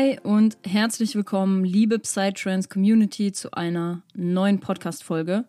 Hi 0.00 0.18
und 0.22 0.56
herzlich 0.66 1.14
willkommen, 1.14 1.62
liebe 1.62 1.98
Psytrance 1.98 2.70
Community, 2.70 3.32
zu 3.32 3.52
einer 3.52 4.00
neuen 4.14 4.58
Podcast-Folge. 4.58 5.44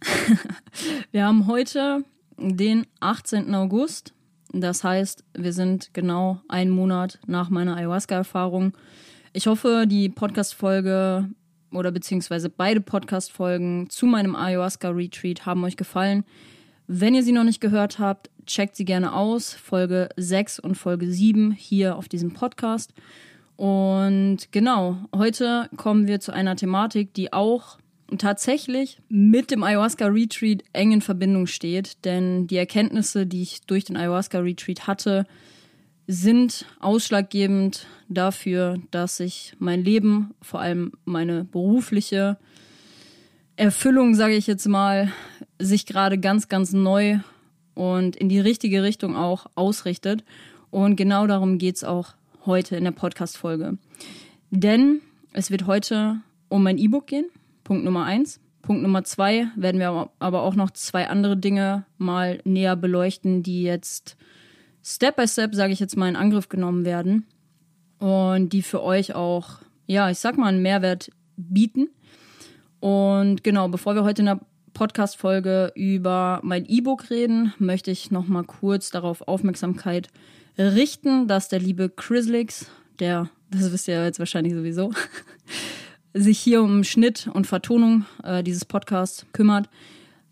wir 1.12 1.26
haben 1.26 1.46
heute 1.46 2.04
den 2.38 2.86
18. 3.00 3.54
August. 3.54 4.14
Das 4.54 4.82
heißt, 4.82 5.24
wir 5.34 5.52
sind 5.52 5.92
genau 5.92 6.40
einen 6.48 6.70
Monat 6.70 7.18
nach 7.26 7.50
meiner 7.50 7.76
Ayahuasca-Erfahrung. 7.76 8.74
Ich 9.34 9.46
hoffe, 9.46 9.84
die 9.86 10.08
Podcast-Folge 10.08 11.28
oder 11.70 11.90
beziehungsweise 11.90 12.48
beide 12.48 12.80
Podcast-Folgen 12.80 13.90
zu 13.90 14.06
meinem 14.06 14.36
Ayahuasca-Retreat 14.36 15.44
haben 15.44 15.64
euch 15.64 15.76
gefallen. 15.76 16.24
Wenn 16.86 17.14
ihr 17.14 17.22
sie 17.22 17.32
noch 17.32 17.44
nicht 17.44 17.60
gehört 17.60 17.98
habt, 17.98 18.30
checkt 18.46 18.76
sie 18.76 18.86
gerne 18.86 19.12
aus. 19.12 19.52
Folge 19.52 20.08
6 20.16 20.60
und 20.60 20.76
Folge 20.76 21.10
7 21.10 21.52
hier 21.52 21.96
auf 21.96 22.08
diesem 22.08 22.32
Podcast. 22.32 22.94
Und 23.56 24.50
genau, 24.50 24.96
heute 25.14 25.68
kommen 25.76 26.06
wir 26.06 26.20
zu 26.20 26.32
einer 26.32 26.56
Thematik, 26.56 27.14
die 27.14 27.32
auch 27.32 27.78
tatsächlich 28.18 29.00
mit 29.08 29.50
dem 29.50 29.62
Ayahuasca 29.62 30.06
Retreat 30.06 30.62
eng 30.72 30.92
in 30.92 31.00
Verbindung 31.00 31.46
steht, 31.46 32.04
denn 32.04 32.46
die 32.46 32.56
Erkenntnisse, 32.56 33.26
die 33.26 33.42
ich 33.42 33.62
durch 33.62 33.84
den 33.84 33.96
Ayahuasca 33.96 34.38
Retreat 34.38 34.86
hatte, 34.86 35.26
sind 36.06 36.66
ausschlaggebend 36.80 37.86
dafür, 38.08 38.78
dass 38.90 39.16
sich 39.16 39.54
mein 39.58 39.82
Leben, 39.82 40.34
vor 40.42 40.60
allem 40.60 40.92
meine 41.04 41.44
berufliche 41.44 42.36
Erfüllung, 43.56 44.14
sage 44.14 44.34
ich 44.34 44.46
jetzt 44.46 44.66
mal, 44.66 45.12
sich 45.58 45.86
gerade 45.86 46.18
ganz, 46.18 46.48
ganz 46.48 46.72
neu 46.72 47.20
und 47.74 48.16
in 48.16 48.28
die 48.28 48.40
richtige 48.40 48.82
Richtung 48.82 49.16
auch 49.16 49.46
ausrichtet. 49.54 50.24
Und 50.70 50.96
genau 50.96 51.26
darum 51.26 51.58
geht 51.58 51.76
es 51.76 51.84
auch 51.84 52.14
heute 52.46 52.76
in 52.76 52.84
der 52.84 52.90
Podcast-Folge. 52.90 53.78
Denn 54.50 55.00
es 55.32 55.50
wird 55.50 55.66
heute 55.66 56.20
um 56.48 56.62
mein 56.62 56.78
E-Book 56.78 57.06
gehen, 57.06 57.26
Punkt 57.64 57.84
Nummer 57.84 58.04
eins. 58.04 58.40
Punkt 58.62 58.82
Nummer 58.82 59.04
zwei 59.04 59.48
werden 59.56 59.80
wir 59.80 60.10
aber 60.18 60.42
auch 60.42 60.54
noch 60.54 60.70
zwei 60.70 61.08
andere 61.08 61.36
Dinge 61.36 61.84
mal 61.98 62.40
näher 62.44 62.76
beleuchten, 62.76 63.42
die 63.42 63.62
jetzt 63.62 64.16
Step 64.82 65.16
by 65.16 65.26
Step, 65.26 65.54
sage 65.54 65.72
ich 65.72 65.80
jetzt 65.80 65.96
mal, 65.96 66.08
in 66.08 66.16
Angriff 66.16 66.48
genommen 66.48 66.84
werden 66.84 67.26
und 67.98 68.50
die 68.50 68.62
für 68.62 68.82
euch 68.82 69.14
auch, 69.14 69.60
ja, 69.86 70.10
ich 70.10 70.18
sag 70.18 70.36
mal, 70.36 70.48
einen 70.48 70.62
Mehrwert 70.62 71.10
bieten. 71.36 71.88
Und 72.80 73.42
genau, 73.42 73.68
bevor 73.68 73.94
wir 73.94 74.04
heute 74.04 74.22
in 74.22 74.26
der 74.26 74.40
Podcast-Folge 74.74 75.72
über 75.74 76.40
mein 76.42 76.66
E-Book 76.66 77.08
reden, 77.08 77.54
möchte 77.58 77.90
ich 77.90 78.10
noch 78.10 78.26
mal 78.26 78.44
kurz 78.44 78.90
darauf 78.90 79.26
Aufmerksamkeit 79.26 80.08
richten, 80.58 81.28
dass 81.28 81.48
der 81.48 81.60
liebe 81.60 81.88
Chrislix, 81.88 82.66
der, 82.98 83.28
das 83.50 83.72
wisst 83.72 83.88
ihr 83.88 84.04
jetzt 84.04 84.18
wahrscheinlich 84.18 84.54
sowieso, 84.54 84.92
sich 86.14 86.38
hier 86.38 86.62
um 86.62 86.84
Schnitt 86.84 87.28
und 87.32 87.46
Vertonung 87.46 88.04
äh, 88.22 88.42
dieses 88.42 88.64
Podcasts 88.64 89.26
kümmert. 89.32 89.68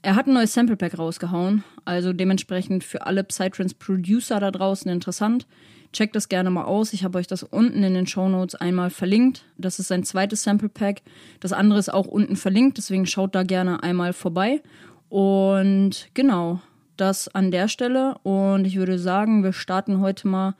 Er 0.03 0.17
hat 0.17 0.27
ein 0.27 0.35
neues 0.35 0.53
Sample 0.53 0.77
Pack 0.77 0.99
rausgehauen, 0.99 1.65
also 1.85 2.13
dementsprechend 2.13 2.85
für 2.85 3.07
alle 3.07 3.23
Psytrance 3.25 3.75
Producer 3.75 4.41
da 4.41 4.51
draußen 4.51 4.91
interessant. 4.91 5.47
Checkt 5.93 6.17
das 6.17 6.29
gerne 6.29 6.51
mal 6.51 6.65
aus. 6.65 6.93
Ich 6.93 7.05
habe 7.05 7.19
euch 7.19 7.27
das 7.27 7.43
unten 7.43 7.83
in 7.83 7.95
den 7.95 8.07
Show 8.07 8.29
Notes 8.29 8.55
einmal 8.55 8.91
verlinkt. 8.91 9.45
Das 9.59 9.79
ist 9.79 9.89
sein 9.89 10.05
zweites 10.05 10.43
Sample 10.43 10.71
Pack. 10.71 11.03
Das 11.39 11.53
andere 11.53 11.79
ist 11.79 11.93
auch 11.93 12.07
unten 12.07 12.37
verlinkt, 12.37 12.79
deswegen 12.79 13.07
schaut 13.07 13.35
da 13.35 13.43
gerne 13.43 13.83
einmal 13.83 14.13
vorbei. 14.13 14.63
Und 15.09 16.09
genau, 16.15 16.61
das 16.97 17.29
an 17.29 17.51
der 17.51 17.69
Stelle. 17.69 18.17
Und 18.23 18.67
ich 18.67 18.77
würde 18.77 18.99
sagen, 18.99 19.45
wir 19.45 19.53
starten 19.53 20.01
heute 20.01 20.29
mal 20.29 20.55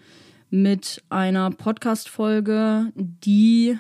mit 0.51 1.03
einer 1.09 1.51
Podcast-Folge, 1.51 2.93
die 2.95 3.79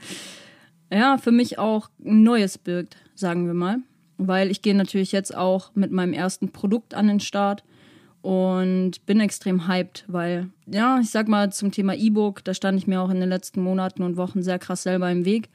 ja 0.92 1.18
für 1.18 1.32
mich 1.32 1.58
auch 1.58 1.90
Neues 1.98 2.58
birgt, 2.58 2.96
sagen 3.14 3.46
wir 3.46 3.54
mal. 3.54 3.78
Weil 4.16 4.50
ich 4.50 4.62
gehe 4.62 4.74
natürlich 4.74 5.10
jetzt 5.10 5.36
auch 5.36 5.74
mit 5.74 5.90
meinem 5.90 6.12
ersten 6.12 6.52
Produkt 6.52 6.94
an 6.94 7.08
den 7.08 7.20
Start 7.20 7.64
und 8.24 9.04
bin 9.04 9.20
extrem 9.20 9.68
hyped, 9.68 10.04
weil, 10.06 10.48
ja, 10.66 10.98
ich 10.98 11.10
sag 11.10 11.28
mal 11.28 11.52
zum 11.52 11.72
Thema 11.72 11.94
E-Book, 11.94 12.42
da 12.42 12.54
stand 12.54 12.78
ich 12.78 12.86
mir 12.86 13.02
auch 13.02 13.10
in 13.10 13.20
den 13.20 13.28
letzten 13.28 13.60
Monaten 13.60 14.02
und 14.02 14.16
Wochen 14.16 14.42
sehr 14.42 14.58
krass 14.58 14.82
selber 14.84 15.10
im 15.10 15.26
Weg. 15.26 15.50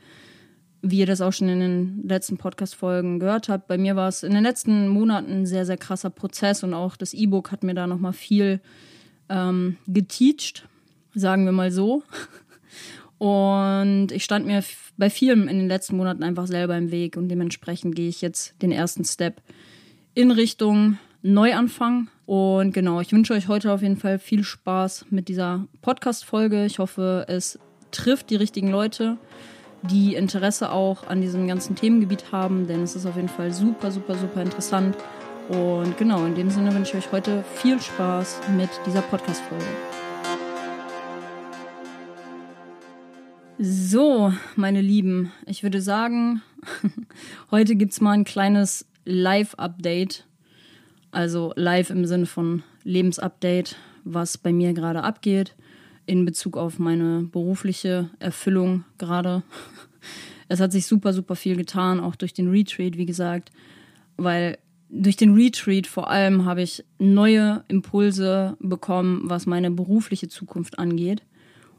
Wie 0.81 0.99
ihr 0.99 1.05
das 1.05 1.21
auch 1.21 1.33
schon 1.33 1.49
in 1.49 1.59
den 1.59 2.07
letzten 2.07 2.37
Podcast-Folgen 2.37 3.19
gehört 3.19 3.49
habt, 3.49 3.67
bei 3.67 3.77
mir 3.77 3.95
war 3.95 4.07
es 4.07 4.23
in 4.23 4.33
den 4.33 4.43
letzten 4.43 4.87
Monaten 4.87 5.31
ein 5.31 5.45
sehr, 5.45 5.65
sehr 5.65 5.77
krasser 5.77 6.09
Prozess 6.09 6.63
und 6.63 6.73
auch 6.73 6.95
das 6.95 7.13
E-Book 7.13 7.51
hat 7.51 7.63
mir 7.63 7.73
da 7.73 7.85
nochmal 7.85 8.13
viel 8.13 8.61
ähm, 9.27 9.77
geteacht, 9.87 10.67
sagen 11.13 11.45
wir 11.45 11.51
mal 11.51 11.71
so. 11.71 12.03
Und 13.19 14.13
ich 14.13 14.23
stand 14.23 14.45
mir 14.45 14.63
bei 14.95 15.09
vielem 15.09 15.49
in 15.49 15.59
den 15.59 15.67
letzten 15.67 15.97
Monaten 15.97 16.23
einfach 16.23 16.47
selber 16.47 16.77
im 16.77 16.89
Weg 16.89 17.17
und 17.17 17.27
dementsprechend 17.27 17.93
gehe 17.93 18.07
ich 18.07 18.21
jetzt 18.21 18.55
den 18.61 18.71
ersten 18.71 19.03
Step 19.03 19.41
in 20.15 20.31
Richtung 20.31 20.97
Neuanfang. 21.21 22.07
Und 22.25 22.73
genau, 22.73 23.01
ich 23.01 23.11
wünsche 23.11 23.33
euch 23.33 23.49
heute 23.49 23.73
auf 23.73 23.81
jeden 23.81 23.97
Fall 23.97 24.19
viel 24.19 24.45
Spaß 24.45 25.07
mit 25.09 25.27
dieser 25.27 25.67
Podcast-Folge. 25.81 26.65
Ich 26.65 26.79
hoffe, 26.79 27.25
es 27.27 27.59
trifft 27.91 28.29
die 28.29 28.37
richtigen 28.37 28.71
Leute, 28.71 29.17
die 29.83 30.15
Interesse 30.15 30.71
auch 30.71 31.07
an 31.07 31.21
diesem 31.21 31.47
ganzen 31.47 31.75
Themengebiet 31.75 32.31
haben, 32.31 32.67
denn 32.67 32.83
es 32.83 32.95
ist 32.95 33.05
auf 33.05 33.15
jeden 33.15 33.29
Fall 33.29 33.53
super, 33.53 33.91
super, 33.91 34.15
super 34.15 34.41
interessant. 34.41 34.95
Und 35.49 35.97
genau, 35.97 36.25
in 36.25 36.35
dem 36.35 36.49
Sinne 36.49 36.73
wünsche 36.73 36.97
ich 36.97 37.05
euch 37.05 37.11
heute 37.11 37.43
viel 37.55 37.79
Spaß 37.79 38.41
mit 38.55 38.69
dieser 38.85 39.01
Podcast-Folge. 39.01 39.65
So, 43.57 44.31
meine 44.55 44.81
Lieben, 44.81 45.31
ich 45.45 45.63
würde 45.63 45.81
sagen, 45.81 46.41
heute 47.51 47.75
gibt 47.75 47.93
es 47.93 48.01
mal 48.01 48.11
ein 48.11 48.23
kleines 48.23 48.85
Live-Update 49.05 50.25
also 51.11 51.53
live 51.55 51.89
im 51.89 52.05
Sinne 52.05 52.25
von 52.25 52.63
Lebensupdate, 52.83 53.75
was 54.03 54.37
bei 54.37 54.53
mir 54.53 54.73
gerade 54.73 55.03
abgeht 55.03 55.55
in 56.09 56.25
Bezug 56.25 56.57
auf 56.57 56.79
meine 56.79 57.23
berufliche 57.23 58.09
Erfüllung 58.19 58.83
gerade. 58.97 59.43
Es 60.51 60.59
hat 60.59 60.71
sich 60.71 60.87
super, 60.87 61.13
super 61.13 61.35
viel 61.35 61.55
getan, 61.55 61.99
auch 61.99 62.15
durch 62.15 62.33
den 62.33 62.49
Retreat, 62.49 62.97
wie 62.97 63.05
gesagt, 63.05 63.51
weil 64.17 64.57
durch 64.89 65.15
den 65.15 65.35
Retreat 65.35 65.85
vor 65.85 66.09
allem 66.09 66.45
habe 66.45 66.63
ich 66.63 66.83
neue 66.97 67.63
Impulse 67.67 68.57
bekommen, 68.59 69.21
was 69.25 69.45
meine 69.45 69.69
berufliche 69.69 70.27
Zukunft 70.27 70.79
angeht. 70.79 71.21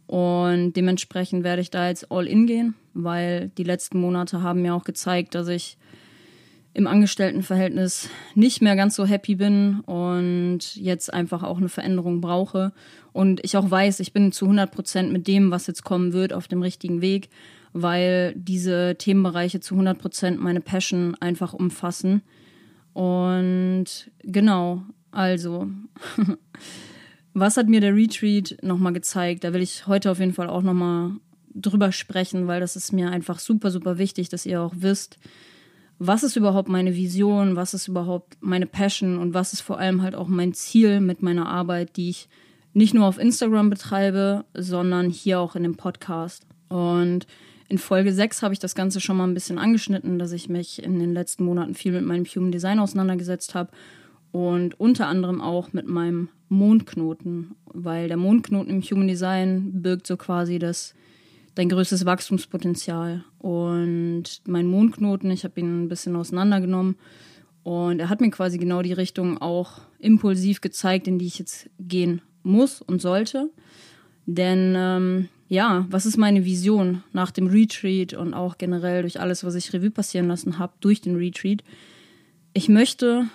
Und 0.07 0.75
dementsprechend 0.75 1.43
werde 1.43 1.63
ich 1.63 1.71
da 1.71 1.89
jetzt 1.89 2.13
all 2.13 2.29
in 2.29 2.47
gehen, 2.47 2.75
weil 2.95 3.51
die 3.59 3.65
letzten 3.65 4.01
Monate 4.01 4.41
haben 4.41 4.63
mir 4.63 4.77
auch 4.77 4.85
gezeigt, 4.85 5.35
dass 5.35 5.49
ich 5.49 5.77
im 6.73 6.87
Angestelltenverhältnis 6.87 8.09
nicht 8.35 8.63
mehr 8.63 8.77
ganz 8.77 8.95
so 8.95 9.05
happy 9.05 9.35
bin 9.35 9.81
und 9.81 10.77
jetzt 10.77 11.13
einfach 11.13 11.43
auch 11.43 11.59
eine 11.59 11.69
Veränderung 11.69 12.21
brauche. 12.21 12.73
Und 13.13 13.45
ich 13.45 13.57
auch 13.57 13.71
weiß, 13.71 14.01
ich 14.01 14.13
bin 14.13 14.31
zu 14.31 14.45
100 14.45 14.71
Prozent 14.71 15.13
mit 15.13 15.27
dem, 15.27 15.51
was 15.51 15.67
jetzt 15.67 15.85
kommen 15.85 16.13
wird, 16.13 16.33
auf 16.33 16.47
dem 16.47 16.63
richtigen 16.63 17.01
Weg, 17.01 17.29
weil 17.73 18.35
diese 18.37 18.95
Themenbereiche 18.97 19.61
zu 19.61 19.75
100 19.75 19.99
Prozent 19.99 20.41
meine 20.41 20.61
Passion 20.61 21.17
einfach 21.19 21.53
umfassen. 21.53 22.23
Und 22.93 24.11
genau, 24.23 24.83
also, 25.11 25.69
was 27.35 27.57
hat 27.57 27.69
mir 27.69 27.81
der 27.81 27.97
Retreat 27.97 28.59
nochmal 28.63 28.93
gezeigt? 28.93 29.43
Da 29.43 29.53
will 29.53 29.63
ich 29.63 29.89
heute 29.89 30.11
auf 30.11 30.21
jeden 30.21 30.35
Fall 30.35 30.49
auch 30.49 30.63
nochmal 30.63 31.13
drüber 31.53 31.91
sprechen, 31.91 32.47
weil 32.47 32.61
das 32.61 32.77
ist 32.77 32.93
mir 32.93 33.11
einfach 33.11 33.41
super, 33.41 33.73
super 33.73 33.99
wichtig, 33.99 34.29
dass 34.29 34.47
ihr 34.47 34.61
auch 34.61 34.75
wisst, 34.77 35.19
was 36.03 36.23
ist 36.23 36.35
überhaupt 36.37 36.71
meine 36.71 36.97
Vision, 36.97 37.57
was 37.57 37.75
ist 37.75 37.87
überhaupt 37.87 38.39
meine 38.41 38.67
Passion 38.67 39.19
und 39.19 39.35
was 39.35 39.53
ist 39.53 39.61
vor 39.61 39.79
allem 39.79 40.01
halt 40.01 40.15
auch 40.15 40.29
mein 40.29 40.55
Ziel 40.55 41.01
mit 41.01 41.23
meiner 41.23 41.47
Arbeit, 41.47 41.97
die 41.99 42.09
ich 42.09 42.29
nicht 42.73 42.95
nur 42.95 43.07
auf 43.07 43.19
Instagram 43.19 43.69
betreibe, 43.69 44.47
sondern 44.55 45.11
hier 45.11 45.39
auch 45.41 45.57
in 45.57 45.63
dem 45.63 45.77
Podcast. 45.77 46.47
Und 46.69 47.27
In 47.69 47.79
Folge 47.79 48.13
6 48.13 48.43
habe 48.43 48.53
ich 48.53 48.59
das 48.59 48.75
Ganze 48.75 49.01
schon 49.01 49.17
mal 49.17 49.29
ein 49.29 49.35
bisschen 49.35 49.59
angeschnitten, 49.59 50.19
dass 50.19 50.33
ich 50.33 50.49
mich 50.49 50.83
in 50.83 50.99
den 50.99 51.13
letzten 51.13 51.45
Monaten 51.45 51.75
viel 51.75 51.93
mit 51.93 52.05
meinem 52.05 52.25
Human 52.25 52.51
Design 52.51 52.81
auseinandergesetzt 52.81 53.55
habe 53.55 53.71
und 54.33 54.81
unter 54.81 55.07
anderem 55.07 55.41
auch 55.41 55.73
mit 55.73 55.87
meinem 55.87 56.31
Mondknoten, 56.49 57.55
weil 57.67 58.09
der 58.09 58.17
Mondknoten 58.17 58.71
im 58.71 58.83
Human 58.83 59.07
Design 59.07 59.83
birgt 59.83 60.07
so 60.07 60.17
quasi 60.17 60.59
das 60.59 60.95
dein 61.55 61.69
größtes 61.69 62.07
Wachstumspotenzial. 62.07 63.25
Und 63.39 64.43
mein 64.47 64.67
Mondknoten, 64.67 65.31
ich 65.31 65.45
habe 65.45 65.61
ihn 65.61 65.85
ein 65.85 65.89
bisschen 65.89 66.17
auseinandergenommen 66.17 66.97
und 67.63 68.01
er 68.01 68.09
hat 68.09 68.21
mir 68.21 68.31
quasi 68.31 68.59
genau 68.59 68.83
die 68.83 68.93
Richtung 68.93 69.39
auch 69.39 69.81
impulsiv 69.99 70.61
gezeigt, 70.61 71.07
in 71.07 71.19
die 71.19 71.27
ich 71.27 71.39
jetzt 71.39 71.69
gehen 71.79 72.23
muss 72.43 72.81
und 72.81 73.03
sollte. 73.03 73.51
Denn 74.27 74.75
ähm, 74.77 75.29
ja, 75.49 75.87
was 75.91 76.07
ist 76.07 76.17
meine 76.17 76.45
Vision 76.45 77.03
nach 77.13 77.31
dem 77.31 77.49
Retreat 77.49 78.15
und 78.15 78.35
auch 78.35 78.57
generell 78.57 79.03
durch 79.03 79.21
alles, 79.21 79.45
was 79.45 79.57
ich 79.57 79.73
Revue 79.73 79.91
passieren 79.91 80.29
lassen 80.29 80.59
habe 80.59 80.73
durch 80.81 81.01
den 81.01 81.17
Retreat? 81.17 81.63
Ich 82.53 82.69
möchte 82.69 83.27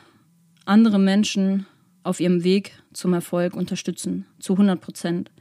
andere 0.66 1.00
Menschen 1.00 1.66
auf 2.04 2.20
ihrem 2.20 2.44
Weg 2.44 2.72
zum 2.94 3.14
Erfolg 3.14 3.56
unterstützen, 3.56 4.26
zu 4.40 4.54
100 4.54 4.80
Prozent. 4.80 5.32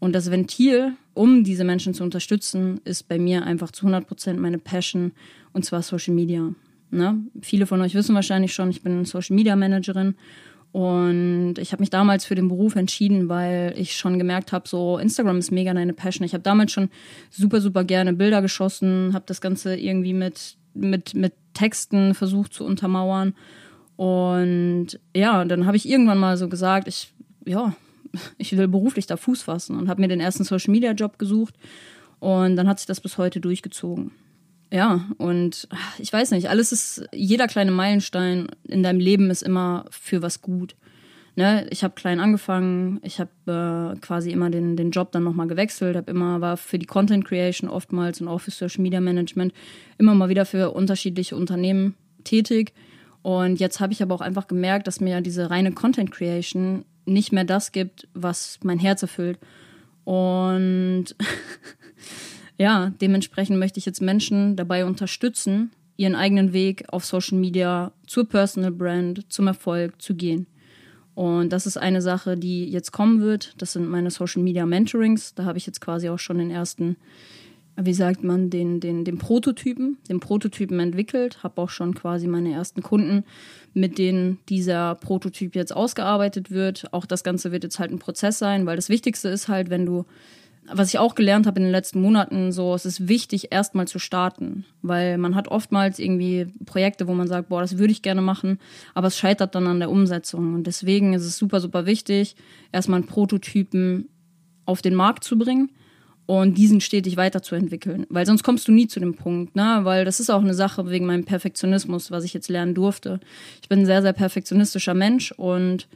Und 0.00 0.14
das 0.14 0.30
Ventil, 0.30 0.94
um 1.14 1.44
diese 1.44 1.62
Menschen 1.62 1.94
zu 1.94 2.02
unterstützen, 2.02 2.80
ist 2.84 3.06
bei 3.06 3.18
mir 3.18 3.44
einfach 3.44 3.70
zu 3.70 3.82
100 3.86 4.08
Prozent 4.08 4.40
meine 4.40 4.58
Passion, 4.58 5.12
und 5.52 5.64
zwar 5.64 5.82
Social 5.82 6.14
Media. 6.14 6.52
Ne? 6.90 7.18
Viele 7.42 7.66
von 7.66 7.80
euch 7.82 7.94
wissen 7.94 8.14
wahrscheinlich 8.14 8.52
schon, 8.52 8.70
ich 8.70 8.82
bin 8.82 9.04
Social 9.04 9.36
Media 9.36 9.54
Managerin 9.54 10.14
und 10.72 11.54
ich 11.58 11.72
habe 11.72 11.82
mich 11.82 11.90
damals 11.90 12.24
für 12.24 12.34
den 12.34 12.48
Beruf 12.48 12.76
entschieden, 12.76 13.28
weil 13.28 13.74
ich 13.76 13.96
schon 13.96 14.18
gemerkt 14.18 14.52
habe, 14.52 14.68
so 14.68 14.98
Instagram 14.98 15.38
ist 15.38 15.50
mega 15.50 15.74
deine 15.74 15.92
Passion. 15.92 16.24
Ich 16.24 16.32
habe 16.32 16.42
damals 16.42 16.72
schon 16.72 16.88
super, 17.30 17.60
super 17.60 17.84
gerne 17.84 18.12
Bilder 18.12 18.40
geschossen, 18.40 19.10
habe 19.12 19.24
das 19.26 19.40
Ganze 19.40 19.76
irgendwie 19.76 20.14
mit, 20.14 20.56
mit, 20.74 21.14
mit 21.14 21.34
Texten 21.54 22.14
versucht 22.14 22.54
zu 22.54 22.64
untermauern. 22.64 23.34
Und 23.96 24.98
ja, 25.14 25.44
dann 25.44 25.66
habe 25.66 25.76
ich 25.76 25.88
irgendwann 25.88 26.18
mal 26.18 26.36
so 26.36 26.48
gesagt, 26.48 26.88
ich, 26.88 27.12
ja, 27.44 27.74
ich 28.38 28.56
will 28.56 28.68
beruflich 28.68 29.06
da 29.06 29.16
Fuß 29.16 29.42
fassen 29.42 29.76
und 29.76 29.88
habe 29.88 30.00
mir 30.00 30.08
den 30.08 30.20
ersten 30.20 30.44
Social 30.44 30.72
Media 30.72 30.92
Job 30.92 31.18
gesucht. 31.18 31.54
Und 32.18 32.56
dann 32.56 32.68
hat 32.68 32.78
sich 32.78 32.86
das 32.86 33.00
bis 33.00 33.18
heute 33.18 33.40
durchgezogen. 33.40 34.12
Ja, 34.72 35.06
und 35.18 35.68
ich 35.98 36.12
weiß 36.12 36.30
nicht, 36.30 36.48
alles 36.48 36.70
ist, 36.70 37.04
jeder 37.12 37.48
kleine 37.48 37.72
Meilenstein 37.72 38.48
in 38.68 38.82
deinem 38.82 39.00
Leben 39.00 39.30
ist 39.30 39.42
immer 39.42 39.86
für 39.90 40.22
was 40.22 40.42
gut. 40.42 40.76
Ne? 41.34 41.66
Ich 41.70 41.82
habe 41.82 41.94
klein 41.94 42.20
angefangen, 42.20 43.00
ich 43.02 43.18
habe 43.18 43.94
äh, 43.96 43.98
quasi 44.00 44.30
immer 44.30 44.50
den, 44.50 44.76
den 44.76 44.90
Job 44.90 45.10
dann 45.10 45.24
nochmal 45.24 45.48
gewechselt, 45.48 45.96
habe 45.96 46.10
immer, 46.10 46.40
war 46.40 46.56
für 46.56 46.78
die 46.78 46.86
Content 46.86 47.24
Creation 47.24 47.68
oftmals 47.68 48.20
und 48.20 48.28
auch 48.28 48.40
für 48.40 48.50
Social 48.50 48.82
Media 48.82 49.00
Management 49.00 49.52
immer 49.98 50.14
mal 50.14 50.28
wieder 50.28 50.44
für 50.44 50.70
unterschiedliche 50.72 51.36
Unternehmen 51.36 51.94
tätig. 52.24 52.72
Und 53.22 53.60
jetzt 53.60 53.80
habe 53.80 53.92
ich 53.92 54.02
aber 54.02 54.14
auch 54.14 54.20
einfach 54.20 54.46
gemerkt, 54.46 54.86
dass 54.86 55.00
mir 55.00 55.20
diese 55.20 55.50
reine 55.50 55.72
Content 55.72 56.10
Creation 56.10 56.84
nicht 57.04 57.32
mehr 57.32 57.44
das 57.44 57.72
gibt, 57.72 58.08
was 58.14 58.58
mein 58.62 58.78
Herz 58.78 59.02
erfüllt. 59.02 59.38
Und 60.04 61.06
ja, 62.58 62.92
dementsprechend 63.00 63.58
möchte 63.58 63.78
ich 63.78 63.86
jetzt 63.86 64.02
Menschen 64.02 64.56
dabei 64.56 64.84
unterstützen, 64.84 65.70
ihren 65.96 66.14
eigenen 66.14 66.52
Weg 66.52 66.84
auf 66.88 67.04
Social 67.04 67.38
Media 67.38 67.92
zur 68.06 68.28
Personal 68.28 68.72
Brand, 68.72 69.30
zum 69.32 69.46
Erfolg 69.46 70.00
zu 70.00 70.14
gehen. 70.14 70.46
Und 71.14 71.52
das 71.52 71.66
ist 71.66 71.76
eine 71.76 72.00
Sache, 72.00 72.36
die 72.36 72.64
jetzt 72.70 72.92
kommen 72.92 73.20
wird. 73.20 73.54
Das 73.58 73.74
sind 73.74 73.88
meine 73.88 74.10
Social 74.10 74.42
Media 74.42 74.64
Mentorings. 74.64 75.34
Da 75.34 75.44
habe 75.44 75.58
ich 75.58 75.66
jetzt 75.66 75.82
quasi 75.82 76.08
auch 76.08 76.18
schon 76.18 76.38
den 76.38 76.50
ersten, 76.50 76.96
wie 77.76 77.92
sagt 77.92 78.24
man, 78.24 78.48
den, 78.48 78.80
den, 78.80 79.04
den 79.04 79.18
Prototypen, 79.18 79.98
den 80.08 80.20
Prototypen 80.20 80.80
entwickelt. 80.80 81.42
Habe 81.42 81.60
auch 81.60 81.68
schon 81.68 81.94
quasi 81.94 82.26
meine 82.26 82.52
ersten 82.52 82.82
Kunden, 82.82 83.24
mit 83.74 83.98
denen 83.98 84.38
dieser 84.48 84.94
Prototyp 84.96 85.54
jetzt 85.54 85.74
ausgearbeitet 85.74 86.50
wird. 86.50 86.92
Auch 86.92 87.06
das 87.06 87.24
Ganze 87.24 87.52
wird 87.52 87.64
jetzt 87.64 87.78
halt 87.78 87.90
ein 87.90 87.98
Prozess 87.98 88.38
sein, 88.38 88.66
weil 88.66 88.76
das 88.76 88.88
Wichtigste 88.88 89.28
ist 89.28 89.48
halt, 89.48 89.70
wenn 89.70 89.86
du 89.86 90.04
was 90.72 90.88
ich 90.88 90.98
auch 90.98 91.14
gelernt 91.14 91.46
habe 91.46 91.58
in 91.58 91.64
den 91.64 91.72
letzten 91.72 92.00
Monaten, 92.00 92.52
so 92.52 92.74
es 92.74 92.84
ist 92.84 93.08
wichtig, 93.08 93.48
erstmal 93.50 93.88
zu 93.88 93.98
starten, 93.98 94.64
weil 94.82 95.18
man 95.18 95.34
hat 95.34 95.48
oftmals 95.48 95.98
irgendwie 95.98 96.46
Projekte, 96.64 97.08
wo 97.08 97.14
man 97.14 97.28
sagt, 97.28 97.48
boah, 97.48 97.60
das 97.60 97.78
würde 97.78 97.92
ich 97.92 98.02
gerne 98.02 98.22
machen, 98.22 98.58
aber 98.94 99.08
es 99.08 99.18
scheitert 99.18 99.54
dann 99.54 99.66
an 99.66 99.80
der 99.80 99.90
Umsetzung. 99.90 100.54
Und 100.54 100.66
deswegen 100.66 101.14
ist 101.14 101.24
es 101.24 101.38
super, 101.38 101.60
super 101.60 101.86
wichtig, 101.86 102.36
erstmal 102.72 103.00
einen 103.00 103.08
Prototypen 103.08 104.08
auf 104.64 104.82
den 104.82 104.94
Markt 104.94 105.24
zu 105.24 105.38
bringen 105.38 105.70
und 106.30 106.56
diesen 106.56 106.80
stetig 106.80 107.16
weiterzuentwickeln, 107.16 108.06
weil 108.08 108.24
sonst 108.24 108.44
kommst 108.44 108.68
du 108.68 108.72
nie 108.72 108.86
zu 108.86 109.00
dem 109.00 109.14
Punkt, 109.14 109.56
ne? 109.56 109.80
Weil 109.82 110.04
das 110.04 110.20
ist 110.20 110.30
auch 110.30 110.42
eine 110.42 110.54
Sache 110.54 110.88
wegen 110.88 111.04
meinem 111.04 111.24
Perfektionismus, 111.24 112.12
was 112.12 112.22
ich 112.22 112.32
jetzt 112.32 112.48
lernen 112.48 112.72
durfte. 112.72 113.18
Ich 113.60 113.68
bin 113.68 113.80
ein 113.80 113.86
sehr, 113.86 114.00
sehr 114.00 114.12
perfektionistischer 114.12 114.94
Mensch 114.94 115.32
und 115.32 115.88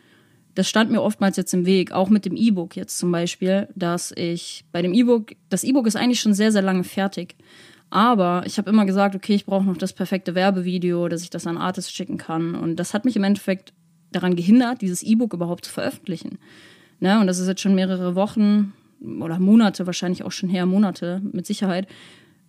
das 0.57 0.69
stand 0.69 0.91
mir 0.91 1.03
oftmals 1.03 1.37
jetzt 1.37 1.55
im 1.55 1.67
Weg, 1.67 1.93
auch 1.93 2.09
mit 2.09 2.25
dem 2.25 2.35
E-Book 2.35 2.75
jetzt 2.75 2.99
zum 2.99 3.13
Beispiel, 3.13 3.69
dass 3.77 4.11
ich 4.17 4.65
bei 4.73 4.83
dem 4.83 4.93
E-Book, 4.93 5.37
das 5.51 5.63
E-Book 5.63 5.87
ist 5.87 5.95
eigentlich 5.95 6.21
schon 6.21 6.35
sehr, 6.35 6.51
sehr 6.51 6.63
lange 6.63 6.83
fertig. 6.83 7.37
Aber 7.91 8.43
ich 8.45 8.59
habe 8.59 8.71
immer 8.71 8.87
gesagt, 8.87 9.15
okay, 9.15 9.37
ich 9.37 9.47
brauche 9.47 9.65
noch 9.65 9.77
das 9.77 9.93
perfekte 9.93 10.35
Werbevideo, 10.35 11.07
dass 11.07 11.23
ich 11.23 11.31
das 11.31 11.47
an 11.47 11.59
Artists 11.59 11.93
schicken 11.93 12.19
kann. 12.19 12.57
Und 12.57 12.75
das 12.75 12.93
hat 12.93 13.05
mich 13.05 13.15
im 13.15 13.23
Endeffekt 13.23 13.73
daran 14.11 14.35
gehindert, 14.35 14.83
dieses 14.83 15.05
E-Book 15.05 15.33
überhaupt 15.33 15.65
zu 15.65 15.71
veröffentlichen. 15.71 16.39
Ne? 16.99 17.21
Und 17.21 17.29
das 17.29 17.39
ist 17.39 17.47
jetzt 17.47 17.61
schon 17.61 17.77
mehrere 17.77 18.17
Wochen 18.17 18.73
oder 19.21 19.39
Monate, 19.39 19.87
wahrscheinlich 19.87 20.25
auch 20.25 20.33
schon 20.33 20.49
her, 20.49 20.67
Monate 20.67 21.21
mit 21.33 21.47
Sicherheit. 21.47 21.87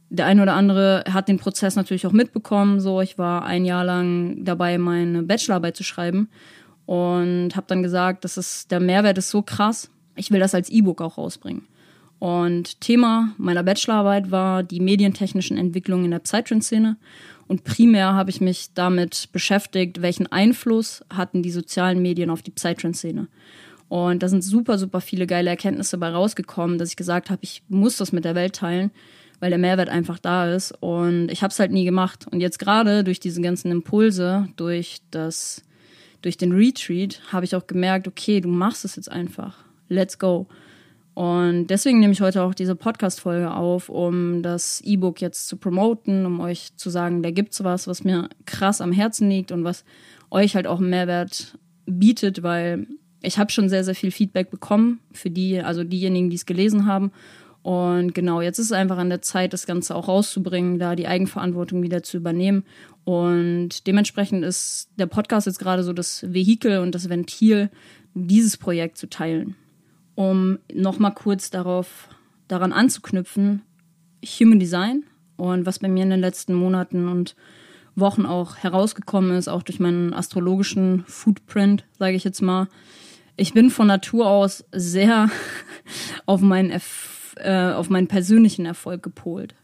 Der 0.09 0.25
eine 0.25 0.41
oder 0.43 0.53
andere 0.53 1.03
hat 1.11 1.27
den 1.27 1.39
Prozess 1.39 1.75
natürlich 1.75 2.05
auch 2.05 2.11
mitbekommen. 2.11 2.79
So, 2.79 3.01
ich 3.01 3.17
war 3.17 3.45
ein 3.45 3.65
Jahr 3.65 3.83
lang 3.83 4.43
dabei, 4.43 4.77
meine 4.77 5.23
Bachelorarbeit 5.23 5.75
zu 5.75 5.83
schreiben 5.83 6.29
und 6.85 7.55
habe 7.55 7.67
dann 7.67 7.83
gesagt, 7.83 8.23
das 8.23 8.37
ist 8.37 8.71
der 8.71 8.79
Mehrwert 8.79 9.17
ist 9.17 9.29
so 9.29 9.41
krass, 9.41 9.89
ich 10.15 10.31
will 10.31 10.39
das 10.39 10.55
als 10.55 10.69
E-Book 10.69 11.01
auch 11.01 11.17
rausbringen. 11.17 11.67
Und 12.19 12.79
Thema 12.81 13.33
meiner 13.37 13.63
Bachelorarbeit 13.63 14.31
war 14.31 14.63
die 14.63 14.79
medientechnischen 14.79 15.57
Entwicklungen 15.57 16.05
in 16.05 16.11
der 16.11 16.19
Psytrance-Szene. 16.19 16.97
Und 17.47 17.63
primär 17.63 18.13
habe 18.13 18.29
ich 18.29 18.41
mich 18.41 18.69
damit 18.73 19.29
beschäftigt, 19.31 20.01
welchen 20.01 20.27
Einfluss 20.27 21.03
hatten 21.09 21.43
die 21.43 21.51
sozialen 21.51 22.01
Medien 22.01 22.29
auf 22.29 22.41
die 22.41 22.51
Psytrance-Szene. 22.51 23.27
Und 23.95 24.23
da 24.23 24.27
sind 24.27 24.43
super, 24.43 24.77
super 24.77 24.99
viele 24.99 25.25
geile 25.25 25.49
Erkenntnisse 25.49 25.97
bei 25.97 26.09
rausgekommen, 26.09 26.77
dass 26.77 26.89
ich 26.89 26.97
gesagt 26.97 27.29
habe, 27.29 27.39
ich 27.43 27.63
muss 27.69 27.95
das 27.95 28.11
mit 28.11 28.25
der 28.25 28.35
Welt 28.35 28.53
teilen, 28.53 28.91
weil 29.39 29.51
der 29.51 29.57
Mehrwert 29.57 29.87
einfach 29.87 30.19
da 30.19 30.53
ist. 30.53 30.73
Und 30.81 31.29
ich 31.31 31.43
habe 31.43 31.51
es 31.51 31.59
halt 31.59 31.71
nie 31.71 31.85
gemacht. 31.85 32.27
Und 32.29 32.41
jetzt 32.41 32.59
gerade 32.59 33.05
durch 33.05 33.21
diese 33.21 33.39
ganzen 33.41 33.71
Impulse, 33.71 34.49
durch 34.57 34.97
das 35.11 35.63
durch 36.21 36.35
den 36.35 36.51
Retreat 36.51 37.21
habe 37.31 37.45
ich 37.45 37.55
auch 37.55 37.67
gemerkt, 37.67 38.05
okay, 38.05 38.41
du 38.41 38.49
machst 38.49 38.83
es 38.83 38.97
jetzt 38.97 39.09
einfach. 39.09 39.63
Let's 39.87 40.19
go. 40.19 40.47
Und 41.13 41.67
deswegen 41.67 42.01
nehme 42.01 42.11
ich 42.11 42.19
heute 42.19 42.43
auch 42.43 42.53
diese 42.53 42.75
Podcast-Folge 42.75 43.53
auf, 43.53 43.87
um 43.87 44.41
das 44.41 44.81
E-Book 44.81 45.21
jetzt 45.21 45.47
zu 45.47 45.55
promoten, 45.55 46.25
um 46.25 46.41
euch 46.41 46.75
zu 46.75 46.89
sagen, 46.89 47.23
da 47.23 47.31
gibt's 47.31 47.63
was, 47.63 47.87
was 47.87 48.03
mir 48.03 48.27
krass 48.45 48.81
am 48.81 48.91
Herzen 48.91 49.29
liegt 49.29 49.53
und 49.53 49.63
was 49.63 49.85
euch 50.31 50.57
halt 50.57 50.67
auch 50.67 50.79
einen 50.79 50.89
Mehrwert 50.89 51.57
bietet, 51.85 52.43
weil 52.43 52.87
ich 53.25 53.37
habe 53.37 53.51
schon 53.51 53.69
sehr, 53.69 53.83
sehr 53.83 53.95
viel 53.95 54.11
Feedback 54.11 54.49
bekommen 54.49 54.99
für 55.11 55.29
die, 55.29 55.59
also 55.59 55.83
diejenigen, 55.83 56.29
die 56.29 56.35
es 56.35 56.45
gelesen 56.45 56.85
haben. 56.85 57.11
Und 57.63 58.13
genau, 58.13 58.41
jetzt 58.41 58.59
ist 58.59 58.67
es 58.67 58.71
einfach 58.71 58.97
an 58.97 59.09
der 59.09 59.23
Zeit, 59.23 59.51
das 59.51 59.65
Ganze 59.65 59.95
auch 59.95 60.07
rauszubringen, 60.07 60.77
da 60.77 60.95
die 60.95 61.07
Eigenverantwortung 61.07 61.81
wieder 61.81 62.03
zu 62.03 62.17
übernehmen. 62.17 62.63
Und 63.05 63.87
dementsprechend 63.87 64.45
ist 64.45 64.89
der 64.97 65.07
Podcast 65.07 65.47
jetzt 65.47 65.59
gerade 65.59 65.83
so 65.83 65.91
das 65.91 66.31
Vehikel 66.31 66.79
und 66.79 66.93
das 66.93 67.09
Ventil, 67.09 67.71
dieses 68.13 68.57
Projekt 68.57 68.97
zu 68.97 69.09
teilen. 69.09 69.55
Um 70.13 70.59
nochmal 70.73 71.13
kurz 71.13 71.49
darauf, 71.49 72.09
daran 72.47 72.71
anzuknüpfen, 72.71 73.63
Human 74.23 74.59
Design 74.59 75.03
und 75.35 75.65
was 75.65 75.79
bei 75.79 75.87
mir 75.87 76.03
in 76.03 76.11
den 76.11 76.21
letzten 76.21 76.53
Monaten 76.53 77.07
und 77.07 77.35
Wochen 77.95 78.25
auch 78.25 78.57
herausgekommen 78.57 79.35
ist, 79.35 79.47
auch 79.47 79.63
durch 79.63 79.79
meinen 79.79 80.13
astrologischen 80.13 81.03
Footprint, 81.07 81.85
sage 81.97 82.15
ich 82.15 82.23
jetzt 82.23 82.41
mal. 82.41 82.67
Ich 83.37 83.53
bin 83.53 83.69
von 83.69 83.87
Natur 83.87 84.27
aus 84.27 84.65
sehr 84.71 85.29
auf 86.25 86.41
meinen 86.41 86.71
Erfolg 86.71 87.15
äh, 87.37 87.71
auf 87.71 87.89
meinen 87.89 88.07
persönlichen 88.07 88.65
Erfolg 88.65 89.03
gepolt. 89.03 89.55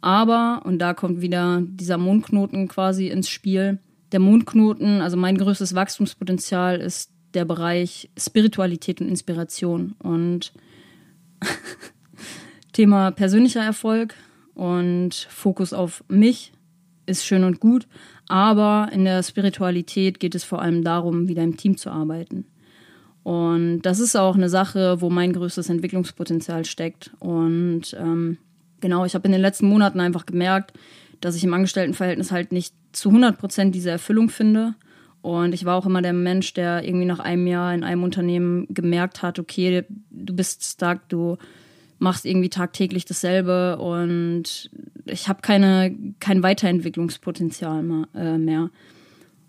Aber, 0.00 0.62
und 0.64 0.78
da 0.78 0.94
kommt 0.94 1.20
wieder 1.20 1.62
dieser 1.64 1.96
Mondknoten 1.96 2.68
quasi 2.68 3.08
ins 3.08 3.28
Spiel, 3.28 3.78
der 4.10 4.20
Mondknoten, 4.20 5.00
also 5.00 5.16
mein 5.16 5.38
größtes 5.38 5.74
Wachstumspotenzial 5.74 6.80
ist 6.80 7.10
der 7.34 7.44
Bereich 7.44 8.10
Spiritualität 8.18 9.00
und 9.00 9.08
Inspiration. 9.08 9.94
Und 10.00 10.52
Thema 12.72 13.10
persönlicher 13.10 13.62
Erfolg 13.62 14.14
und 14.54 15.14
Fokus 15.30 15.72
auf 15.72 16.04
mich 16.08 16.52
ist 17.06 17.24
schön 17.24 17.44
und 17.44 17.58
gut, 17.58 17.86
aber 18.28 18.90
in 18.92 19.04
der 19.04 19.22
Spiritualität 19.22 20.20
geht 20.20 20.34
es 20.34 20.44
vor 20.44 20.60
allem 20.60 20.84
darum, 20.84 21.28
wieder 21.28 21.42
im 21.42 21.56
Team 21.56 21.76
zu 21.76 21.90
arbeiten. 21.90 22.44
Und 23.22 23.82
das 23.82 24.00
ist 24.00 24.16
auch 24.16 24.34
eine 24.34 24.48
Sache, 24.48 25.00
wo 25.00 25.10
mein 25.10 25.32
größtes 25.32 25.68
Entwicklungspotenzial 25.68 26.64
steckt. 26.64 27.12
Und 27.20 27.96
ähm, 27.98 28.38
genau, 28.80 29.04
ich 29.04 29.14
habe 29.14 29.26
in 29.26 29.32
den 29.32 29.40
letzten 29.40 29.66
Monaten 29.66 30.00
einfach 30.00 30.26
gemerkt, 30.26 30.72
dass 31.20 31.36
ich 31.36 31.44
im 31.44 31.54
Angestelltenverhältnis 31.54 32.32
halt 32.32 32.52
nicht 32.52 32.74
zu 32.92 33.10
100 33.10 33.38
Prozent 33.38 33.74
diese 33.74 33.90
Erfüllung 33.90 34.28
finde. 34.28 34.74
Und 35.22 35.54
ich 35.54 35.64
war 35.64 35.76
auch 35.76 35.86
immer 35.86 36.02
der 36.02 36.12
Mensch, 36.12 36.52
der 36.52 36.84
irgendwie 36.84 37.06
nach 37.06 37.20
einem 37.20 37.46
Jahr 37.46 37.72
in 37.72 37.84
einem 37.84 38.02
Unternehmen 38.02 38.66
gemerkt 38.70 39.22
hat, 39.22 39.38
okay, 39.38 39.84
du 40.10 40.34
bist 40.34 40.64
stuck, 40.64 41.08
du 41.08 41.38
machst 42.00 42.26
irgendwie 42.26 42.48
tagtäglich 42.48 43.04
dasselbe 43.04 43.78
und 43.78 44.68
ich 45.06 45.28
habe 45.28 45.40
keine, 45.40 45.94
kein 46.18 46.42
Weiterentwicklungspotenzial 46.42 48.08
äh, 48.16 48.38
mehr. 48.38 48.70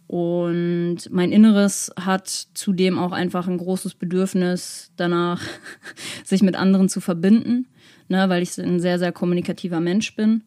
Und 0.08 0.98
mein 1.10 1.32
Inneres 1.32 1.92
hat 2.00 2.28
zudem 2.54 3.00
auch 3.00 3.12
einfach 3.12 3.48
ein 3.48 3.58
großes 3.58 3.96
Bedürfnis 3.96 4.92
danach, 4.96 5.42
sich 6.24 6.44
mit 6.44 6.56
anderen 6.56 6.90
zu 6.90 7.02
verbinden, 7.02 7.68
ne, 8.10 8.30
weil 8.30 8.44
ich 8.44 8.58
ein 8.60 8.80
sehr, 8.80 9.00
sehr 9.00 9.12
kommunikativer 9.12 9.80
Mensch 9.80 10.16
bin. 10.16 10.44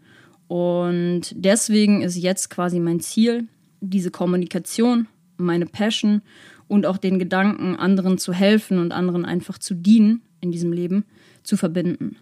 Und 0.48 1.32
deswegen 1.34 2.02
ist 2.02 2.16
jetzt 2.16 2.50
quasi 2.50 2.78
mein 2.78 3.00
Ziel, 3.00 3.48
diese 3.80 4.10
Kommunikation, 4.10 5.08
meine 5.36 5.66
Passion 5.66 6.22
und 6.68 6.86
auch 6.86 6.98
den 6.98 7.18
Gedanken, 7.18 7.76
anderen 7.76 8.18
zu 8.18 8.32
helfen 8.32 8.78
und 8.78 8.92
anderen 8.92 9.24
einfach 9.24 9.58
zu 9.58 9.74
dienen 9.74 10.22
in 10.40 10.52
diesem 10.52 10.72
Leben, 10.72 11.04
zu 11.42 11.56
verbinden. 11.56 12.16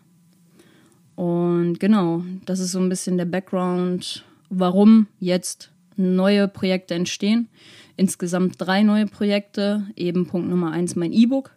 Und 1.17 1.79
genau, 1.79 2.25
das 2.45 2.61
ist 2.61 2.73
so 2.73 2.81
ein 2.81 2.89
bisschen 2.89 3.17
der 3.19 3.25
Background, 3.25 4.25
warum 4.51 5.07
jetzt 5.21 5.71
neue 5.97 6.49
Projekte 6.49 6.95
entstehen. 6.95 7.49
Insgesamt 7.97 8.57
drei 8.59 8.83
neue 8.83 9.07
Projekte. 9.07 9.87
Eben 9.97 10.27
Punkt 10.27 10.49
Nummer 10.49 10.73
eins 10.73 10.97
mein 10.97 11.13
E-Book 11.13 11.53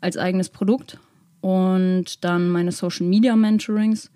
als 0.00 0.16
eigenes 0.16 0.48
Produkt 0.48 0.98
und 1.40 2.24
dann 2.24 2.50
meine 2.50 2.72
Social 2.72 3.06
Media 3.06 3.36
Mentorings. 3.36 4.10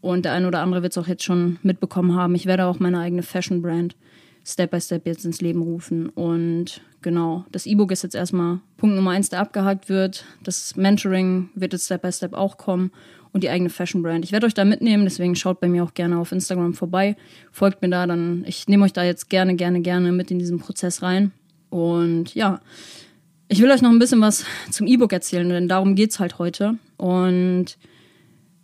Und 0.00 0.26
der 0.26 0.32
eine 0.32 0.46
oder 0.46 0.60
andere 0.60 0.82
wird 0.82 0.92
es 0.92 0.98
auch 0.98 1.08
jetzt 1.08 1.24
schon 1.24 1.58
mitbekommen 1.62 2.14
haben. 2.14 2.34
Ich 2.34 2.46
werde 2.46 2.66
auch 2.66 2.78
meine 2.78 3.00
eigene 3.00 3.22
Fashion 3.22 3.62
Brand 3.62 3.96
Step 4.46 4.72
by 4.72 4.80
Step 4.80 5.06
jetzt 5.06 5.24
ins 5.24 5.40
Leben 5.40 5.62
rufen. 5.62 6.10
Und 6.10 6.82
genau, 7.00 7.46
das 7.50 7.64
E-Book 7.64 7.90
ist 7.90 8.02
jetzt 8.02 8.14
erstmal 8.14 8.60
Punkt 8.76 8.96
Nummer 8.96 9.12
eins, 9.12 9.30
der 9.30 9.40
abgehakt 9.40 9.88
wird. 9.88 10.26
Das 10.42 10.76
Mentoring 10.76 11.48
wird 11.54 11.72
jetzt 11.72 11.86
Step 11.86 12.02
by 12.02 12.12
Step 12.12 12.34
auch 12.34 12.58
kommen 12.58 12.90
und 13.34 13.42
die 13.42 13.50
eigene 13.50 13.68
Fashion 13.68 14.02
Brand. 14.02 14.24
Ich 14.24 14.32
werde 14.32 14.46
euch 14.46 14.54
da 14.54 14.64
mitnehmen, 14.64 15.04
deswegen 15.04 15.34
schaut 15.34 15.60
bei 15.60 15.68
mir 15.68 15.82
auch 15.82 15.92
gerne 15.92 16.18
auf 16.18 16.30
Instagram 16.30 16.72
vorbei. 16.72 17.16
Folgt 17.50 17.82
mir 17.82 17.90
da, 17.90 18.06
dann 18.06 18.44
ich 18.46 18.68
nehme 18.68 18.84
euch 18.84 18.92
da 18.92 19.02
jetzt 19.02 19.28
gerne, 19.28 19.56
gerne, 19.56 19.82
gerne 19.82 20.12
mit 20.12 20.30
in 20.30 20.38
diesen 20.38 20.60
Prozess 20.60 21.02
rein. 21.02 21.32
Und 21.68 22.34
ja, 22.34 22.60
ich 23.48 23.60
will 23.60 23.70
euch 23.70 23.82
noch 23.82 23.90
ein 23.90 23.98
bisschen 23.98 24.20
was 24.20 24.44
zum 24.70 24.86
E-Book 24.86 25.12
erzählen, 25.12 25.48
denn 25.48 25.68
darum 25.68 25.96
geht 25.96 26.12
es 26.12 26.20
halt 26.20 26.38
heute. 26.38 26.78
Und 26.96 27.76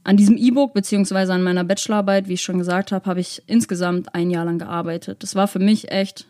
an 0.04 0.16
diesem 0.16 0.36
E-Book 0.36 0.72
beziehungsweise 0.72 1.34
an 1.34 1.42
meiner 1.42 1.64
Bachelorarbeit, 1.64 2.28
wie 2.28 2.34
ich 2.34 2.42
schon 2.42 2.58
gesagt 2.58 2.92
habe, 2.92 3.04
habe 3.06 3.18
ich 3.18 3.42
insgesamt 3.48 4.14
ein 4.14 4.30
Jahr 4.30 4.44
lang 4.44 4.60
gearbeitet. 4.60 5.24
Das 5.24 5.34
war 5.34 5.48
für 5.48 5.58
mich 5.58 5.90
echt, 5.90 6.26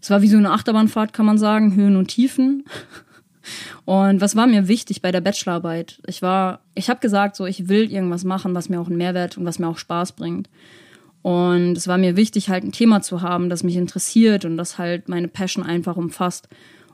es 0.00 0.08
war 0.08 0.22
wie 0.22 0.28
so 0.28 0.38
eine 0.38 0.52
Achterbahnfahrt, 0.52 1.12
kann 1.12 1.26
man 1.26 1.36
sagen, 1.36 1.74
Höhen 1.74 1.96
und 1.96 2.08
Tiefen. 2.08 2.64
Und 3.84 4.20
was 4.20 4.36
war 4.36 4.46
mir 4.46 4.68
wichtig 4.68 5.02
bei 5.02 5.12
der 5.12 5.20
Bachelorarbeit? 5.20 6.00
Ich 6.06 6.22
war, 6.22 6.60
ich 6.74 6.88
habe 6.90 7.00
gesagt, 7.00 7.36
so 7.36 7.46
ich 7.46 7.68
will 7.68 7.90
irgendwas 7.90 8.24
machen, 8.24 8.54
was 8.54 8.68
mir 8.68 8.80
auch 8.80 8.88
einen 8.88 8.96
Mehrwert 8.98 9.38
und 9.38 9.44
was 9.44 9.58
mir 9.58 9.68
auch 9.68 9.78
Spaß 9.78 10.12
bringt. 10.12 10.48
Und 11.22 11.76
es 11.76 11.88
war 11.88 11.98
mir 11.98 12.16
wichtig, 12.16 12.48
halt 12.48 12.64
ein 12.64 12.72
Thema 12.72 13.02
zu 13.02 13.22
haben, 13.22 13.50
das 13.50 13.62
mich 13.62 13.76
interessiert 13.76 14.44
und 14.44 14.56
das 14.56 14.78
halt 14.78 15.08
meine 15.08 15.28
Passion 15.28 15.64
einfach 15.64 15.96
umfasst. 15.96 16.48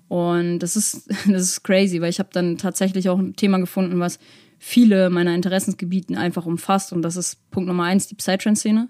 Und 0.09 0.59
das 0.61 0.77
ist, 0.77 1.09
das 1.27 1.43
ist 1.43 1.63
crazy, 1.63 2.01
weil 2.01 2.11
ich 2.11 2.19
habe 2.19 2.31
dann 2.33 2.59
tatsächlich 2.59 3.09
auch 3.09 3.19
ein 3.19 3.37
Thema 3.37 3.59
gefunden, 3.59 4.01
was 4.01 4.19
viele 4.59 5.11
meiner 5.11 5.35
Interessensgebieten 5.35 6.17
einfach 6.17 6.47
umfasst. 6.47 6.93
Und 6.93 7.03
das 7.03 7.17
ist 7.17 7.51
Punkt 7.51 7.69
Nummer 7.69 7.85
eins, 7.85 8.07
die 8.07 8.15
Psytrance-Szene. 8.15 8.89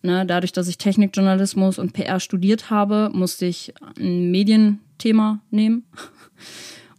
Ne, 0.00 0.24
dadurch, 0.26 0.52
dass 0.52 0.68
ich 0.68 0.78
Technikjournalismus 0.78 1.78
und 1.78 1.92
PR 1.92 2.20
studiert 2.20 2.70
habe, 2.70 3.10
musste 3.12 3.46
ich 3.46 3.74
ein 3.98 4.30
Medienthema 4.98 5.40
nehmen. 5.50 5.84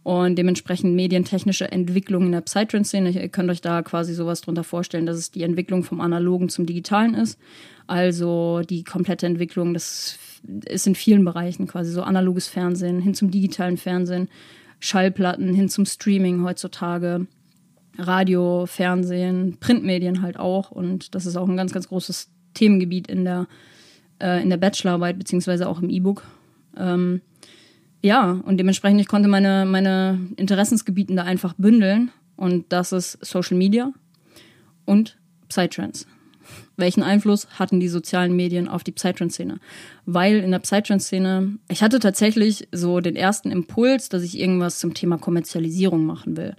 Und 0.02 0.36
dementsprechend 0.36 0.94
medientechnische 0.94 1.70
Entwicklung 1.70 2.26
in 2.26 2.32
der 2.32 2.40
Psytrance-Szene. 2.40 3.10
Ihr 3.10 3.28
könnt 3.28 3.50
euch 3.50 3.60
da 3.60 3.82
quasi 3.82 4.14
sowas 4.14 4.40
drunter 4.40 4.64
vorstellen, 4.64 5.04
dass 5.04 5.18
es 5.18 5.30
die 5.30 5.42
Entwicklung 5.42 5.84
vom 5.84 6.00
Analogen 6.00 6.48
zum 6.48 6.64
Digitalen 6.64 7.14
ist. 7.14 7.38
Also 7.86 8.62
die 8.68 8.82
komplette 8.82 9.26
Entwicklung, 9.26 9.74
das 9.74 10.18
ist 10.64 10.86
in 10.86 10.94
vielen 10.94 11.24
Bereichen 11.24 11.66
quasi 11.66 11.92
so 11.92 12.02
analoges 12.02 12.48
Fernsehen 12.48 13.00
hin 13.00 13.12
zum 13.14 13.30
digitalen 13.30 13.76
Fernsehen, 13.76 14.28
Schallplatten 14.78 15.52
hin 15.52 15.68
zum 15.68 15.84
Streaming 15.84 16.44
heutzutage, 16.44 17.26
Radio, 17.98 18.64
Fernsehen, 18.64 19.58
Printmedien 19.60 20.22
halt 20.22 20.38
auch. 20.38 20.70
Und 20.70 21.14
das 21.14 21.26
ist 21.26 21.36
auch 21.36 21.48
ein 21.48 21.58
ganz, 21.58 21.74
ganz 21.74 21.88
großes 21.88 22.30
Themengebiet 22.54 23.06
in 23.06 23.24
der, 23.26 23.48
äh, 24.18 24.42
in 24.42 24.48
der 24.48 24.56
Bachelorarbeit, 24.56 25.18
beziehungsweise 25.18 25.68
auch 25.68 25.82
im 25.82 25.90
E-Book. 25.90 26.22
Ähm, 26.78 27.20
ja, 28.02 28.40
und 28.44 28.56
dementsprechend, 28.56 29.00
ich 29.00 29.08
konnte 29.08 29.28
meine, 29.28 29.66
meine 29.66 30.18
Interessensgebieten 30.36 31.16
da 31.16 31.24
einfach 31.24 31.54
bündeln. 31.58 32.10
Und 32.36 32.72
das 32.72 32.92
ist 32.92 33.18
Social 33.24 33.56
Media 33.58 33.92
und 34.86 35.18
Psytrance. 35.48 36.06
Welchen 36.76 37.02
Einfluss 37.02 37.46
hatten 37.58 37.80
die 37.80 37.88
sozialen 37.88 38.34
Medien 38.34 38.66
auf 38.66 38.82
die 38.82 38.92
Psytrance-Szene? 38.92 39.58
Weil 40.06 40.36
in 40.36 40.50
der 40.50 40.60
Psytrance-Szene, 40.60 41.58
ich 41.68 41.82
hatte 41.82 41.98
tatsächlich 41.98 42.66
so 42.72 43.00
den 43.00 43.16
ersten 43.16 43.50
Impuls, 43.50 44.08
dass 44.08 44.22
ich 44.22 44.38
irgendwas 44.38 44.78
zum 44.78 44.94
Thema 44.94 45.18
Kommerzialisierung 45.18 46.04
machen 46.04 46.38
will. 46.38 46.56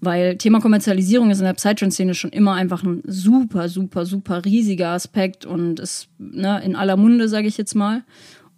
Weil 0.00 0.38
Thema 0.38 0.60
Kommerzialisierung 0.60 1.30
ist 1.30 1.38
in 1.38 1.44
der 1.44 1.52
Psytrance-Szene 1.52 2.14
schon 2.14 2.30
immer 2.30 2.54
einfach 2.54 2.82
ein 2.82 3.02
super, 3.06 3.68
super, 3.68 4.06
super 4.06 4.44
riesiger 4.44 4.88
Aspekt 4.88 5.44
und 5.44 5.78
ist 5.78 6.08
ne, 6.18 6.62
in 6.64 6.74
aller 6.74 6.96
Munde, 6.96 7.28
sage 7.28 7.46
ich 7.46 7.58
jetzt 7.58 7.74
mal. 7.74 8.02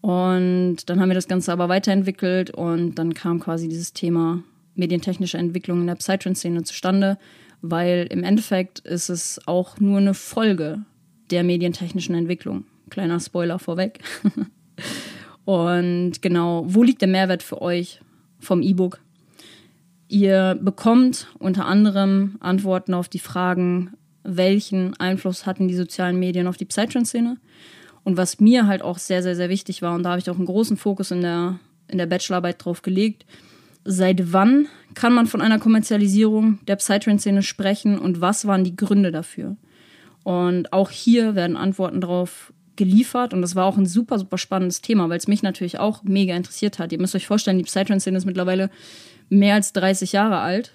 Und 0.04 0.90
dann 0.90 1.00
haben 1.00 1.08
wir 1.08 1.14
das 1.14 1.28
Ganze 1.28 1.50
aber 1.50 1.70
weiterentwickelt 1.70 2.50
und 2.50 2.96
dann 2.96 3.14
kam 3.14 3.40
quasi 3.40 3.68
dieses 3.68 3.94
Thema 3.94 4.42
medientechnische 4.74 5.38
Entwicklung 5.38 5.80
in 5.80 5.86
der 5.86 5.94
Psytrance-Szene 5.94 6.62
zustande, 6.64 7.16
weil 7.62 8.06
im 8.10 8.22
Endeffekt 8.22 8.80
ist 8.80 9.08
es 9.08 9.40
auch 9.46 9.80
nur 9.80 9.96
eine 9.96 10.12
Folge 10.12 10.82
der 11.30 11.42
medientechnischen 11.42 12.14
Entwicklung. 12.14 12.66
Kleiner 12.90 13.18
Spoiler 13.18 13.58
vorweg. 13.58 14.00
und 15.46 16.20
genau, 16.20 16.66
wo 16.66 16.82
liegt 16.82 17.00
der 17.00 17.08
Mehrwert 17.08 17.42
für 17.42 17.62
euch 17.62 18.02
vom 18.40 18.60
E-Book? 18.60 19.00
Ihr 20.08 20.58
bekommt 20.60 21.28
unter 21.38 21.64
anderem 21.64 22.36
Antworten 22.40 22.92
auf 22.92 23.08
die 23.08 23.20
Fragen, 23.20 23.94
welchen 24.22 25.00
Einfluss 25.00 25.46
hatten 25.46 25.66
die 25.66 25.76
sozialen 25.76 26.18
Medien 26.18 26.46
auf 26.46 26.58
die 26.58 26.66
Psytrance-Szene? 26.66 27.38
Und 28.04 28.16
was 28.16 28.38
mir 28.38 28.66
halt 28.66 28.82
auch 28.82 28.98
sehr, 28.98 29.22
sehr, 29.22 29.34
sehr 29.34 29.48
wichtig 29.48 29.82
war, 29.82 29.94
und 29.94 30.02
da 30.02 30.10
habe 30.10 30.20
ich 30.20 30.30
auch 30.30 30.36
einen 30.36 30.46
großen 30.46 30.76
Fokus 30.76 31.10
in 31.10 31.22
der, 31.22 31.58
in 31.88 31.98
der 31.98 32.06
Bachelorarbeit 32.06 32.64
drauf 32.64 32.82
gelegt, 32.82 33.24
seit 33.84 34.32
wann 34.32 34.66
kann 34.94 35.14
man 35.14 35.26
von 35.26 35.40
einer 35.40 35.58
Kommerzialisierung 35.58 36.58
der 36.66 36.76
Psytrance-Szene 36.76 37.42
sprechen 37.42 37.98
und 37.98 38.20
was 38.20 38.46
waren 38.46 38.64
die 38.64 38.76
Gründe 38.76 39.10
dafür? 39.10 39.56
Und 40.22 40.72
auch 40.72 40.90
hier 40.90 41.34
werden 41.34 41.56
Antworten 41.56 42.00
drauf 42.00 42.52
geliefert 42.76 43.32
und 43.32 43.42
das 43.42 43.54
war 43.54 43.66
auch 43.66 43.76
ein 43.76 43.86
super, 43.86 44.18
super 44.18 44.38
spannendes 44.38 44.80
Thema, 44.80 45.08
weil 45.08 45.18
es 45.18 45.28
mich 45.28 45.42
natürlich 45.42 45.78
auch 45.78 46.02
mega 46.02 46.34
interessiert 46.34 46.78
hat. 46.78 46.92
Ihr 46.92 47.00
müsst 47.00 47.14
euch 47.14 47.26
vorstellen, 47.26 47.58
die 47.58 47.64
Psytrance-Szene 47.64 48.18
ist 48.18 48.24
mittlerweile 48.24 48.70
mehr 49.28 49.54
als 49.54 49.72
30 49.72 50.12
Jahre 50.12 50.38
alt. 50.38 50.72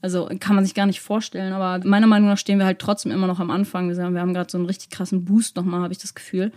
Also 0.00 0.28
kann 0.38 0.54
man 0.54 0.64
sich 0.64 0.74
gar 0.74 0.86
nicht 0.86 1.00
vorstellen, 1.00 1.52
aber 1.52 1.84
meiner 1.84 2.06
Meinung 2.06 2.28
nach 2.28 2.38
stehen 2.38 2.58
wir 2.58 2.66
halt 2.66 2.78
trotzdem 2.78 3.10
immer 3.10 3.26
noch 3.26 3.40
am 3.40 3.50
Anfang. 3.50 3.88
Wir 3.90 4.20
haben 4.20 4.32
gerade 4.32 4.50
so 4.50 4.56
einen 4.56 4.66
richtig 4.66 4.90
krassen 4.90 5.24
Boost 5.24 5.56
nochmal, 5.56 5.82
habe 5.82 5.92
ich 5.92 5.98
das 5.98 6.14
Gefühl. 6.14 6.52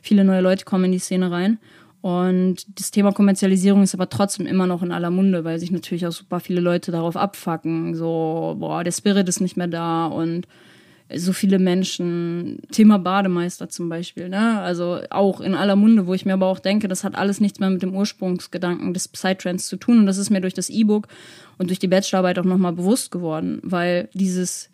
Viele 0.00 0.24
neue 0.24 0.40
Leute 0.40 0.64
kommen 0.64 0.84
in 0.84 0.92
die 0.92 0.98
Szene 1.00 1.30
rein. 1.30 1.58
Und 2.02 2.78
das 2.78 2.90
Thema 2.90 3.12
Kommerzialisierung 3.12 3.82
ist 3.82 3.94
aber 3.94 4.10
trotzdem 4.10 4.46
immer 4.46 4.66
noch 4.66 4.82
in 4.82 4.92
aller 4.92 5.10
Munde, 5.10 5.42
weil 5.42 5.58
sich 5.58 5.70
natürlich 5.70 6.06
auch 6.06 6.12
super 6.12 6.38
viele 6.38 6.60
Leute 6.60 6.92
darauf 6.92 7.16
abfacken. 7.16 7.94
So, 7.94 8.56
boah, 8.58 8.84
der 8.84 8.92
Spirit 8.92 9.28
ist 9.28 9.40
nicht 9.40 9.56
mehr 9.56 9.68
da 9.68 10.06
und 10.06 10.46
so 11.16 11.32
viele 11.32 11.58
Menschen. 11.58 12.58
Thema 12.70 12.98
Bademeister 12.98 13.68
zum 13.68 13.88
Beispiel, 13.88 14.28
ne? 14.28 14.60
Also 14.60 15.00
auch 15.10 15.40
in 15.40 15.54
aller 15.54 15.76
Munde, 15.76 16.06
wo 16.06 16.14
ich 16.14 16.24
mir 16.24 16.34
aber 16.34 16.46
auch 16.46 16.58
denke, 16.58 16.88
das 16.88 17.04
hat 17.04 17.14
alles 17.14 17.40
nichts 17.40 17.60
mehr 17.60 17.70
mit 17.70 17.82
dem 17.82 17.94
Ursprungsgedanken 17.94 18.94
des 18.94 19.08
Psytrance 19.08 19.68
zu 19.68 19.76
tun. 19.76 20.00
Und 20.00 20.06
das 20.06 20.18
ist 20.18 20.30
mir 20.30 20.40
durch 20.40 20.54
das 20.54 20.70
E-Book 20.70 21.08
und 21.58 21.70
durch 21.70 21.78
die 21.78 21.88
Bachelorarbeit 21.88 22.38
auch 22.38 22.44
nochmal 22.44 22.72
bewusst 22.72 23.10
geworden, 23.10 23.60
weil 23.62 24.08
dieses 24.14 24.70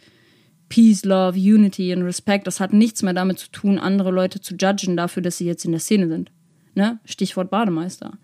Peace, 0.69 1.05
Love, 1.05 1.39
Unity 1.39 1.93
und 1.95 2.03
Respect, 2.03 2.47
das 2.47 2.61
hat 2.61 2.73
nichts 2.73 3.03
mehr 3.03 3.15
damit 3.15 3.39
zu 3.39 3.51
tun, 3.51 3.79
andere 3.79 4.11
Leute 4.11 4.41
zu 4.41 4.55
judgen 4.55 4.97
dafür, 4.97 5.23
dass 5.23 5.39
sie 5.39 5.47
jetzt 5.47 5.65
in 5.65 5.73
der 5.73 5.81
Szene 5.81 6.09
sind. 6.09 6.31
Ne? 6.75 7.01
Stichwort 7.05 7.51
Bademeister. 7.51 8.19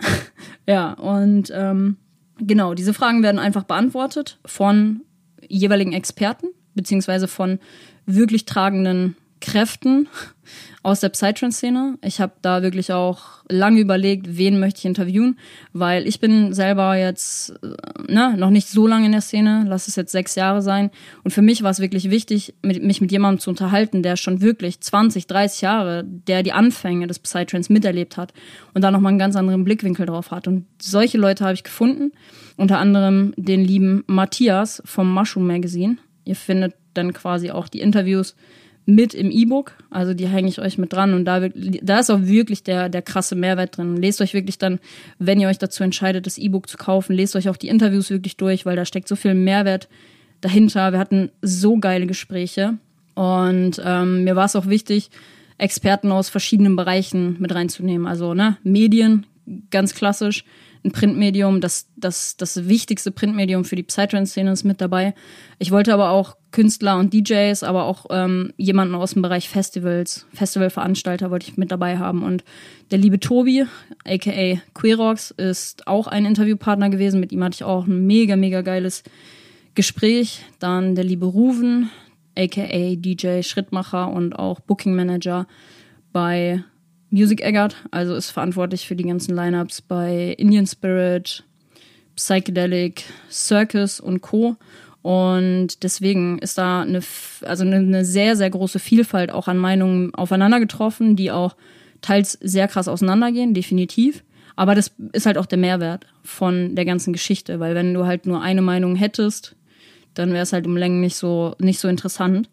ja, 0.66 0.94
und 0.94 1.52
ähm, 1.54 1.96
genau, 2.38 2.74
diese 2.74 2.94
Fragen 2.94 3.22
werden 3.22 3.38
einfach 3.38 3.64
beantwortet 3.64 4.38
von 4.44 5.02
jeweiligen 5.46 5.92
Experten 5.92 6.46
beziehungsweise 6.74 7.28
von 7.28 7.58
wirklich 8.06 8.44
tragenden 8.44 9.16
Kräften 9.40 10.08
aus 10.82 11.00
der 11.00 11.10
Psytrance-Szene. 11.10 11.98
Ich 12.02 12.20
habe 12.20 12.32
da 12.42 12.62
wirklich 12.62 12.92
auch 12.92 13.42
lange 13.48 13.80
überlegt, 13.80 14.36
wen 14.36 14.58
möchte 14.60 14.78
ich 14.78 14.84
interviewen, 14.84 15.38
weil 15.72 16.06
ich 16.06 16.20
bin 16.20 16.52
selber 16.52 16.96
jetzt 16.96 17.50
äh, 17.62 18.12
ne, 18.12 18.36
noch 18.36 18.50
nicht 18.50 18.68
so 18.68 18.86
lange 18.86 19.06
in 19.06 19.12
der 19.12 19.20
Szene, 19.20 19.64
lass 19.66 19.88
es 19.88 19.96
jetzt 19.96 20.12
sechs 20.12 20.34
Jahre 20.34 20.62
sein. 20.62 20.90
Und 21.24 21.32
für 21.32 21.42
mich 21.42 21.62
war 21.62 21.70
es 21.70 21.80
wirklich 21.80 22.10
wichtig, 22.10 22.54
mich 22.62 23.00
mit 23.00 23.12
jemandem 23.12 23.40
zu 23.40 23.50
unterhalten, 23.50 24.02
der 24.02 24.16
schon 24.16 24.40
wirklich 24.40 24.80
20, 24.80 25.26
30 25.26 25.60
Jahre, 25.60 26.04
der 26.04 26.42
die 26.42 26.52
Anfänge 26.52 27.06
des 27.06 27.18
Psytrance 27.18 27.72
miterlebt 27.72 28.16
hat 28.16 28.32
und 28.74 28.82
da 28.82 28.90
nochmal 28.90 29.10
einen 29.10 29.18
ganz 29.18 29.36
anderen 29.36 29.64
Blickwinkel 29.64 30.06
drauf 30.06 30.30
hat. 30.30 30.48
Und 30.48 30.66
solche 30.80 31.18
Leute 31.18 31.44
habe 31.44 31.54
ich 31.54 31.64
gefunden, 31.64 32.12
unter 32.56 32.78
anderem 32.78 33.32
den 33.36 33.64
lieben 33.64 34.04
Matthias 34.06 34.82
vom 34.84 35.12
Mushroom 35.12 35.46
Magazine. 35.46 35.96
Ihr 36.24 36.36
findet 36.36 36.74
dann 36.94 37.12
quasi 37.12 37.50
auch 37.50 37.68
die 37.68 37.80
Interviews 37.80 38.34
mit 38.86 39.14
im 39.14 39.30
E-Book. 39.30 39.72
Also 39.90 40.14
die 40.14 40.26
hänge 40.26 40.48
ich 40.48 40.60
euch 40.60 40.78
mit 40.78 40.92
dran 40.92 41.14
und 41.14 41.24
da, 41.24 41.48
da 41.48 41.98
ist 41.98 42.10
auch 42.10 42.22
wirklich 42.22 42.62
der, 42.62 42.88
der 42.88 43.02
krasse 43.02 43.34
Mehrwert 43.34 43.76
drin. 43.76 43.96
Lest 43.96 44.20
euch 44.20 44.34
wirklich 44.34 44.58
dann, 44.58 44.80
wenn 45.18 45.40
ihr 45.40 45.48
euch 45.48 45.58
dazu 45.58 45.82
entscheidet, 45.82 46.26
das 46.26 46.38
E-Book 46.38 46.68
zu 46.68 46.76
kaufen, 46.76 47.14
lest 47.14 47.36
euch 47.36 47.48
auch 47.48 47.56
die 47.56 47.68
Interviews 47.68 48.10
wirklich 48.10 48.36
durch, 48.36 48.66
weil 48.66 48.76
da 48.76 48.84
steckt 48.84 49.08
so 49.08 49.16
viel 49.16 49.34
Mehrwert 49.34 49.88
dahinter. 50.40 50.92
Wir 50.92 50.98
hatten 50.98 51.30
so 51.42 51.78
geile 51.78 52.06
Gespräche 52.06 52.78
und 53.14 53.80
ähm, 53.84 54.24
mir 54.24 54.36
war 54.36 54.46
es 54.46 54.56
auch 54.56 54.66
wichtig, 54.66 55.10
Experten 55.58 56.10
aus 56.10 56.30
verschiedenen 56.30 56.74
Bereichen 56.74 57.36
mit 57.38 57.54
reinzunehmen. 57.54 58.06
Also 58.06 58.34
ne, 58.34 58.56
Medien, 58.62 59.26
ganz 59.70 59.94
klassisch, 59.94 60.44
ein 60.84 60.92
Printmedium, 60.92 61.60
das, 61.60 61.88
das, 61.96 62.36
das 62.36 62.68
wichtigste 62.68 63.10
Printmedium 63.10 63.64
für 63.64 63.76
die 63.76 63.82
Psytrance-Szene 63.82 64.52
ist 64.52 64.64
mit 64.64 64.80
dabei. 64.80 65.14
Ich 65.58 65.70
wollte 65.70 65.92
aber 65.92 66.10
auch 66.10 66.36
Künstler 66.52 66.98
und 66.98 67.12
DJs, 67.12 67.62
aber 67.62 67.84
auch 67.84 68.06
ähm, 68.10 68.52
jemanden 68.56 68.94
aus 68.94 69.12
dem 69.12 69.22
Bereich 69.22 69.48
Festivals, 69.48 70.26
Festivalveranstalter 70.32 71.30
wollte 71.30 71.50
ich 71.50 71.56
mit 71.58 71.70
dabei 71.70 71.98
haben. 71.98 72.22
Und 72.22 72.44
der 72.90 72.98
liebe 72.98 73.20
Tobi, 73.20 73.66
aka 74.06 74.60
Queerox, 74.74 75.32
ist 75.32 75.86
auch 75.86 76.06
ein 76.06 76.24
Interviewpartner 76.24 76.88
gewesen. 76.88 77.20
Mit 77.20 77.32
ihm 77.32 77.44
hatte 77.44 77.56
ich 77.56 77.64
auch 77.64 77.86
ein 77.86 78.06
mega, 78.06 78.36
mega 78.36 78.62
geiles 78.62 79.02
Gespräch. 79.74 80.44
Dann 80.60 80.94
der 80.94 81.04
liebe 81.04 81.26
Ruven, 81.26 81.90
aka 82.36 82.94
DJ 82.96 83.42
Schrittmacher 83.42 84.10
und 84.10 84.32
auch 84.38 84.60
Booking 84.60 84.94
Manager 84.94 85.46
bei 86.12 86.64
Music 87.10 87.42
Eggert, 87.42 87.76
also 87.90 88.14
ist 88.14 88.30
verantwortlich 88.30 88.86
für 88.86 88.96
die 88.96 89.04
ganzen 89.04 89.34
Lineups 89.34 89.82
bei 89.82 90.34
Indian 90.38 90.66
Spirit, 90.66 91.44
Psychedelic, 92.16 93.04
Circus 93.30 94.00
und 94.00 94.20
Co. 94.20 94.56
Und 95.02 95.82
deswegen 95.82 96.38
ist 96.38 96.58
da 96.58 96.82
eine, 96.82 97.00
also 97.42 97.64
eine 97.64 98.04
sehr, 98.04 98.36
sehr 98.36 98.50
große 98.50 98.78
Vielfalt 98.78 99.32
auch 99.32 99.48
an 99.48 99.56
Meinungen 99.56 100.14
aufeinander 100.14 100.60
getroffen, 100.60 101.16
die 101.16 101.30
auch 101.30 101.56
teils 102.00 102.32
sehr 102.40 102.68
krass 102.68 102.88
auseinandergehen, 102.88 103.54
definitiv. 103.54 104.22
Aber 104.56 104.74
das 104.74 104.92
ist 105.12 105.26
halt 105.26 105.38
auch 105.38 105.46
der 105.46 105.58
Mehrwert 105.58 106.06
von 106.22 106.74
der 106.74 106.84
ganzen 106.84 107.12
Geschichte, 107.12 107.60
weil 107.60 107.74
wenn 107.74 107.94
du 107.94 108.04
halt 108.04 108.26
nur 108.26 108.42
eine 108.42 108.62
Meinung 108.62 108.94
hättest, 108.94 109.56
dann 110.14 110.32
wäre 110.32 110.42
es 110.42 110.52
halt 110.52 110.66
um 110.66 110.76
Längen 110.76 111.00
nicht 111.00 111.16
so, 111.16 111.54
nicht 111.58 111.80
so 111.80 111.88
interessant. 111.88 112.50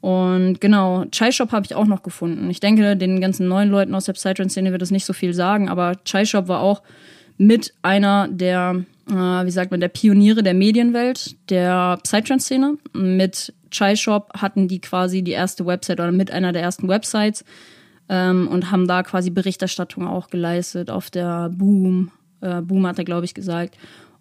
Und 0.00 0.60
genau, 0.60 1.04
Chai 1.10 1.30
Shop 1.30 1.52
habe 1.52 1.66
ich 1.66 1.74
auch 1.74 1.86
noch 1.86 2.02
gefunden. 2.02 2.48
Ich 2.50 2.60
denke, 2.60 2.96
den 2.96 3.20
ganzen 3.20 3.48
neuen 3.48 3.70
Leuten 3.70 3.94
aus 3.94 4.06
der 4.06 4.14
Psytrance-Szene 4.14 4.72
wird 4.72 4.82
das 4.82 4.90
nicht 4.90 5.04
so 5.04 5.12
viel 5.12 5.34
sagen, 5.34 5.68
aber 5.68 6.02
Chai 6.04 6.24
Shop 6.24 6.48
war 6.48 6.60
auch 6.60 6.82
mit 7.36 7.74
einer 7.82 8.28
der, 8.28 8.84
äh, 9.08 9.12
wie 9.12 9.50
sagt 9.50 9.70
man, 9.70 9.80
der 9.80 9.88
Pioniere 9.88 10.42
der 10.42 10.54
Medienwelt, 10.54 11.36
der 11.50 11.98
Psytrance-Szene. 12.02 12.78
Mit 12.94 13.52
Chai 13.70 13.96
Shop 13.96 14.30
hatten 14.34 14.68
die 14.68 14.80
quasi 14.80 15.22
die 15.22 15.32
erste 15.32 15.66
Website 15.66 16.00
oder 16.00 16.12
mit 16.12 16.30
einer 16.30 16.52
der 16.52 16.62
ersten 16.62 16.88
Websites 16.88 17.44
ähm, 18.08 18.48
und 18.48 18.70
haben 18.70 18.88
da 18.88 19.02
quasi 19.02 19.30
Berichterstattung 19.30 20.06
auch 20.06 20.28
geleistet 20.28 20.90
auf 20.90 21.10
der 21.10 21.50
Boom. 21.50 22.10
Äh, 22.40 22.62
Boom 22.62 22.86
hat 22.86 22.98
er, 22.98 23.04
glaube 23.04 23.26
ich, 23.26 23.34
gesagt 23.34 23.76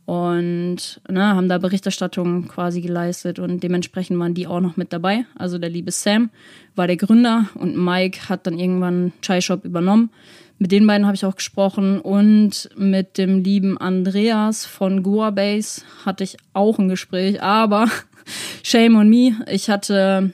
und 0.09 1.01
ne, 1.07 1.23
haben 1.23 1.49
da 1.49 1.59
Berichterstattung 1.59 2.47
quasi 2.47 2.81
geleistet 2.81 3.37
und 3.37 3.61
dementsprechend 3.61 4.17
waren 4.17 4.33
die 4.33 4.47
auch 4.47 4.59
noch 4.59 4.75
mit 4.75 4.91
dabei. 4.91 5.25
Also 5.35 5.59
der 5.59 5.69
liebe 5.69 5.91
Sam 5.91 6.31
war 6.75 6.87
der 6.87 6.97
Gründer 6.97 7.47
und 7.53 7.77
Mike 7.77 8.27
hat 8.27 8.47
dann 8.47 8.57
irgendwann 8.57 9.11
Chai 9.21 9.39
Shop 9.39 9.65
übernommen. 9.65 10.09
Mit 10.57 10.71
den 10.71 10.87
beiden 10.87 11.05
habe 11.05 11.13
ich 11.15 11.25
auch 11.25 11.35
gesprochen 11.35 12.01
und 12.01 12.71
mit 12.75 13.19
dem 13.19 13.43
lieben 13.43 13.77
Andreas 13.77 14.65
von 14.65 15.03
Goa 15.03 15.29
Base 15.29 15.83
hatte 16.03 16.23
ich 16.23 16.37
auch 16.53 16.79
ein 16.79 16.89
Gespräch, 16.89 17.43
aber 17.43 17.85
shame 18.63 18.95
on 18.95 19.09
me, 19.09 19.35
ich 19.47 19.69
hatte 19.69 20.33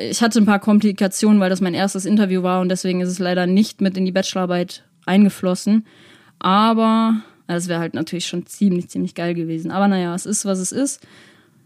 ich 0.00 0.22
hatte 0.22 0.38
ein 0.38 0.46
paar 0.46 0.58
Komplikationen, 0.58 1.38
weil 1.38 1.50
das 1.50 1.60
mein 1.60 1.74
erstes 1.74 2.06
Interview 2.06 2.42
war 2.42 2.62
und 2.62 2.70
deswegen 2.70 3.02
ist 3.02 3.10
es 3.10 3.18
leider 3.18 3.46
nicht 3.46 3.82
mit 3.82 3.94
in 3.98 4.06
die 4.06 4.12
Bachelorarbeit 4.12 4.84
eingeflossen. 5.04 5.84
Aber 6.38 7.22
das 7.54 7.68
wäre 7.68 7.80
halt 7.80 7.94
natürlich 7.94 8.26
schon 8.26 8.46
ziemlich, 8.46 8.88
ziemlich 8.88 9.14
geil 9.14 9.34
gewesen. 9.34 9.70
Aber 9.70 9.88
naja, 9.88 10.14
es 10.14 10.26
ist, 10.26 10.44
was 10.44 10.58
es 10.58 10.72
ist. 10.72 11.06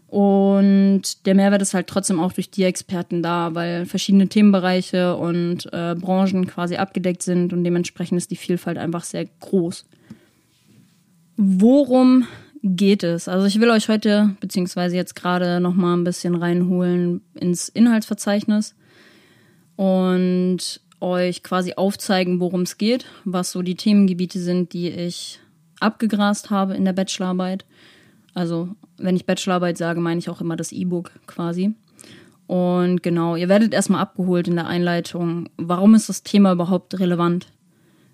Und 0.07 1.25
der 1.25 1.35
Mehrwert 1.35 1.61
ist 1.61 1.73
halt 1.73 1.87
trotzdem 1.87 2.19
auch 2.19 2.31
durch 2.31 2.49
die 2.49 2.63
Experten 2.63 3.21
da, 3.21 3.53
weil 3.55 3.85
verschiedene 3.85 4.29
Themenbereiche 4.29 5.15
und 5.17 5.65
äh, 5.73 5.95
Branchen 5.95 6.47
quasi 6.47 6.77
abgedeckt 6.77 7.23
sind 7.23 7.51
und 7.51 7.65
dementsprechend 7.65 8.17
ist 8.17 8.31
die 8.31 8.37
Vielfalt 8.37 8.77
einfach 8.77 9.03
sehr 9.03 9.25
groß. 9.25 9.85
Worum 11.35 12.25
geht 12.63 13.03
es? 13.03 13.27
Also 13.27 13.45
ich 13.47 13.59
will 13.59 13.69
euch 13.69 13.89
heute, 13.89 14.35
beziehungsweise 14.39 14.95
jetzt 14.95 15.15
gerade 15.15 15.59
noch 15.59 15.75
mal 15.75 15.95
ein 15.95 16.05
bisschen 16.05 16.35
reinholen 16.35 17.21
ins 17.35 17.67
Inhaltsverzeichnis 17.67 18.75
und 19.75 20.79
euch 20.99 21.43
quasi 21.43 21.73
aufzeigen, 21.73 22.39
worum 22.39 22.61
es 22.61 22.77
geht, 22.77 23.05
was 23.25 23.51
so 23.51 23.61
die 23.61 23.75
Themengebiete 23.75 24.39
sind, 24.39 24.73
die 24.73 24.89
ich 24.89 25.39
abgegrast 25.79 26.49
habe 26.49 26.75
in 26.75 26.85
der 26.85 26.93
Bachelorarbeit. 26.93 27.65
Also, 28.33 28.69
wenn 28.97 29.15
ich 29.15 29.25
Bachelorarbeit 29.25 29.77
sage, 29.77 29.99
meine 29.99 30.19
ich 30.19 30.29
auch 30.29 30.41
immer 30.41 30.55
das 30.55 30.71
E-Book 30.71 31.11
quasi. 31.25 31.73
Und 32.47 33.03
genau, 33.03 33.35
ihr 33.35 33.49
werdet 33.49 33.73
erstmal 33.73 34.01
abgeholt 34.01 34.47
in 34.47 34.55
der 34.55 34.67
Einleitung. 34.67 35.49
Warum 35.57 35.95
ist 35.95 36.07
das 36.07 36.23
Thema 36.23 36.53
überhaupt 36.53 36.99
relevant? 36.99 37.47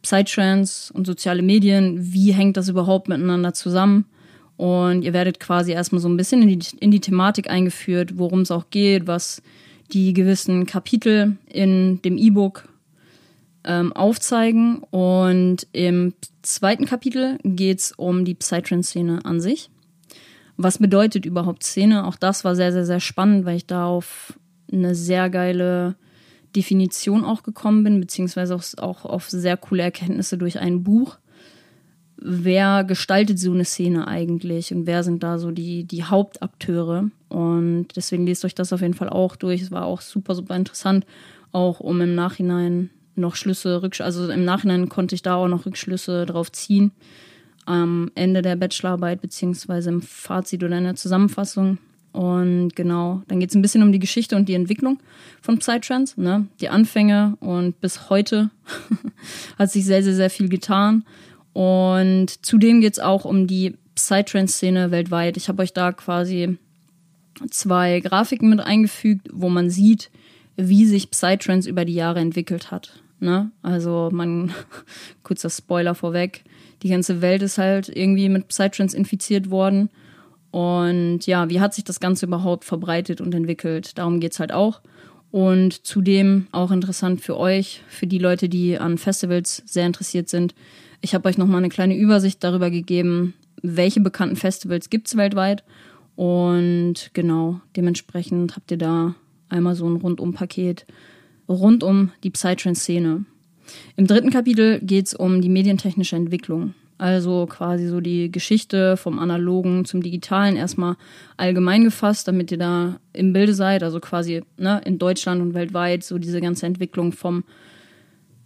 Psytrance 0.01 0.91
und 0.93 1.07
soziale 1.07 1.41
Medien, 1.41 2.13
wie 2.13 2.33
hängt 2.33 2.57
das 2.57 2.67
überhaupt 2.67 3.07
miteinander 3.07 3.53
zusammen? 3.53 4.05
Und 4.57 5.03
ihr 5.03 5.13
werdet 5.13 5.39
quasi 5.39 5.71
erstmal 5.71 6.01
so 6.01 6.09
ein 6.09 6.17
bisschen 6.17 6.41
in 6.41 6.59
die, 6.59 6.77
in 6.79 6.91
die 6.91 6.99
Thematik 6.99 7.49
eingeführt, 7.49 8.17
worum 8.17 8.41
es 8.41 8.51
auch 8.51 8.69
geht, 8.69 9.07
was 9.07 9.41
die 9.93 10.13
gewissen 10.13 10.65
Kapitel 10.65 11.37
in 11.47 12.01
dem 12.01 12.17
E-Book 12.17 12.67
ähm, 13.63 13.93
aufzeigen. 13.93 14.79
Und 14.91 15.67
im 15.71 16.13
zweiten 16.41 16.85
Kapitel 16.85 17.37
geht 17.43 17.79
es 17.79 17.91
um 17.91 18.25
die 18.25 18.35
Psytrance-Szene 18.35 19.25
an 19.25 19.39
sich. 19.39 19.69
Was 20.57 20.77
bedeutet 20.77 21.25
überhaupt 21.25 21.63
Szene? 21.63 22.05
Auch 22.05 22.15
das 22.15 22.43
war 22.43 22.55
sehr, 22.55 22.71
sehr, 22.71 22.85
sehr 22.85 22.99
spannend, 22.99 23.45
weil 23.45 23.57
ich 23.57 23.65
da 23.65 23.85
auf 23.85 24.37
eine 24.71 24.95
sehr 24.95 25.29
geile 25.29 25.95
Definition 26.55 27.25
auch 27.25 27.43
gekommen 27.43 27.83
bin, 27.83 27.99
beziehungsweise 27.99 28.55
auch, 28.55 28.63
auch 28.77 29.05
auf 29.05 29.29
sehr 29.29 29.57
coole 29.57 29.83
Erkenntnisse 29.83 30.37
durch 30.37 30.59
ein 30.59 30.83
Buch. 30.83 31.17
Wer 32.17 32.83
gestaltet 32.83 33.39
so 33.39 33.51
eine 33.51 33.65
Szene 33.65 34.07
eigentlich 34.07 34.73
und 34.73 34.85
wer 34.85 35.03
sind 35.03 35.23
da 35.23 35.39
so 35.39 35.51
die, 35.51 35.83
die 35.83 36.03
Hauptakteure? 36.03 37.09
Und 37.29 37.87
deswegen 37.95 38.25
lest 38.27 38.45
euch 38.45 38.55
das 38.55 38.71
auf 38.71 38.81
jeden 38.81 38.93
Fall 38.93 39.09
auch 39.09 39.35
durch. 39.35 39.61
Es 39.61 39.71
war 39.71 39.85
auch 39.85 40.01
super, 40.01 40.35
super 40.35 40.55
interessant, 40.55 41.05
auch 41.51 41.79
um 41.79 41.99
im 42.01 42.13
Nachhinein 42.13 42.91
noch 43.15 43.35
Schlüsse, 43.35 43.81
also 43.99 44.29
im 44.29 44.45
Nachhinein 44.45 44.89
konnte 44.89 45.15
ich 45.15 45.21
da 45.21 45.35
auch 45.35 45.47
noch 45.47 45.65
Rückschlüsse 45.65 46.25
drauf 46.25 46.51
ziehen. 46.51 46.91
Am 47.65 48.11
Ende 48.15 48.41
der 48.41 48.55
Bachelorarbeit, 48.55 49.21
beziehungsweise 49.21 49.89
im 49.89 50.01
Fazit 50.01 50.63
oder 50.63 50.77
in 50.77 50.83
der 50.83 50.95
Zusammenfassung. 50.95 51.77
Und 52.11 52.75
genau, 52.75 53.23
dann 53.27 53.39
geht 53.39 53.49
es 53.49 53.55
ein 53.55 53.61
bisschen 53.61 53.81
um 53.81 53.91
die 53.91 53.99
Geschichte 53.99 54.35
und 54.35 54.47
die 54.47 54.53
Entwicklung 54.53 54.99
von 55.41 55.57
Psytrance, 55.57 56.21
ne? 56.21 56.47
Die 56.61 56.69
Anfänge 56.69 57.37
und 57.39 57.79
bis 57.81 58.09
heute 58.09 58.51
hat 59.57 59.71
sich 59.71 59.85
sehr, 59.85 60.03
sehr, 60.03 60.13
sehr 60.13 60.29
viel 60.29 60.49
getan. 60.49 61.05
Und 61.53 62.45
zudem 62.45 62.81
geht 62.81 62.93
es 62.93 62.99
auch 62.99 63.25
um 63.25 63.47
die 63.47 63.77
Psytrance-Szene 63.95 64.91
weltweit. 64.91 65.37
Ich 65.37 65.49
habe 65.49 65.63
euch 65.63 65.73
da 65.73 65.91
quasi 65.91 66.57
zwei 67.49 67.99
Grafiken 67.99 68.49
mit 68.49 68.59
eingefügt, 68.59 69.29
wo 69.31 69.49
man 69.49 69.69
sieht, 69.69 70.11
wie 70.55 70.85
sich 70.85 71.09
Psytrance 71.09 71.69
über 71.69 71.85
die 71.85 71.93
Jahre 71.93 72.19
entwickelt 72.19 72.71
hat. 72.71 73.02
Ne? 73.23 73.51
Also 73.61 74.09
man, 74.11 74.51
kurzer 75.23 75.49
Spoiler 75.49 75.95
vorweg, 75.95 76.43
die 76.81 76.89
ganze 76.89 77.21
Welt 77.21 77.41
ist 77.41 77.57
halt 77.57 77.87
irgendwie 77.87 78.27
mit 78.27 78.49
Psytrance 78.49 78.95
infiziert 78.95 79.49
worden. 79.49 79.89
Und 80.51 81.25
ja, 81.25 81.49
wie 81.49 81.61
hat 81.61 81.73
sich 81.73 81.85
das 81.85 82.01
Ganze 82.01 82.25
überhaupt 82.25 82.65
verbreitet 82.65 83.21
und 83.21 83.33
entwickelt? 83.33 83.97
Darum 83.97 84.19
geht 84.19 84.33
es 84.33 84.39
halt 84.39 84.51
auch. 84.51 84.81
Und 85.31 85.87
zudem 85.87 86.47
auch 86.51 86.69
interessant 86.69 87.21
für 87.21 87.37
euch, 87.37 87.81
für 87.87 88.07
die 88.07 88.19
Leute, 88.19 88.49
die 88.49 88.77
an 88.77 88.97
Festivals 88.97 89.63
sehr 89.65 89.87
interessiert 89.87 90.27
sind. 90.27 90.53
Ich 91.01 91.15
habe 91.15 91.27
euch 91.29 91.37
nochmal 91.37 91.57
eine 91.57 91.69
kleine 91.69 91.95
Übersicht 91.95 92.43
darüber 92.43 92.69
gegeben, 92.69 93.33
welche 93.61 94.01
bekannten 94.01 94.35
Festivals 94.35 94.89
gibt 94.89 95.07
es 95.07 95.15
weltweit. 95.15 95.63
Und 96.15 97.11
genau, 97.13 97.61
dementsprechend 97.75 98.55
habt 98.55 98.69
ihr 98.69 98.77
da 98.77 99.15
einmal 99.49 99.75
so 99.75 99.87
ein 99.87 99.95
Rundumpaket 99.95 100.85
rund 101.53 101.83
um 101.83 102.11
die 102.23 102.29
Psytrance-Szene. 102.29 103.25
Im 103.95 104.07
dritten 104.07 104.29
Kapitel 104.29 104.79
geht 104.79 105.07
es 105.07 105.13
um 105.13 105.41
die 105.41 105.49
medientechnische 105.49 106.15
Entwicklung. 106.15 106.73
Also 106.97 107.47
quasi 107.47 107.87
so 107.87 108.01
die 108.01 108.31
Geschichte 108.31 108.97
vom 108.97 109.19
Analogen 109.19 109.83
zum 109.85 110.01
Digitalen 110.01 110.55
erstmal 110.55 110.95
allgemein 111.37 111.83
gefasst, 111.83 112.27
damit 112.27 112.51
ihr 112.51 112.57
da 112.57 112.99
im 113.13 113.33
Bilde 113.33 113.53
seid. 113.53 113.83
Also 113.83 113.99
quasi 113.99 114.43
ne, 114.57 114.81
in 114.85 114.99
Deutschland 114.99 115.41
und 115.41 115.53
weltweit 115.53 116.03
so 116.03 116.17
diese 116.17 116.39
ganze 116.39 116.65
Entwicklung 116.65 117.11
vom, 117.11 117.43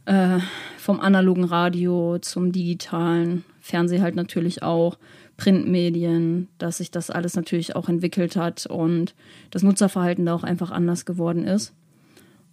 äh, 0.06 0.40
vom 0.78 1.00
analogen 1.00 1.44
Radio 1.44 2.18
zum 2.20 2.52
digitalen, 2.52 3.44
Fernseh 3.60 4.02
halt 4.02 4.16
natürlich 4.16 4.64
auch, 4.64 4.98
Printmedien, 5.36 6.48
dass 6.58 6.78
sich 6.78 6.90
das 6.90 7.12
alles 7.12 7.36
natürlich 7.36 7.76
auch 7.76 7.90
entwickelt 7.90 8.36
hat 8.36 8.66
und 8.66 9.14
das 9.52 9.62
Nutzerverhalten 9.62 10.26
da 10.26 10.34
auch 10.34 10.44
einfach 10.44 10.72
anders 10.72 11.06
geworden 11.06 11.44
ist. 11.44 11.74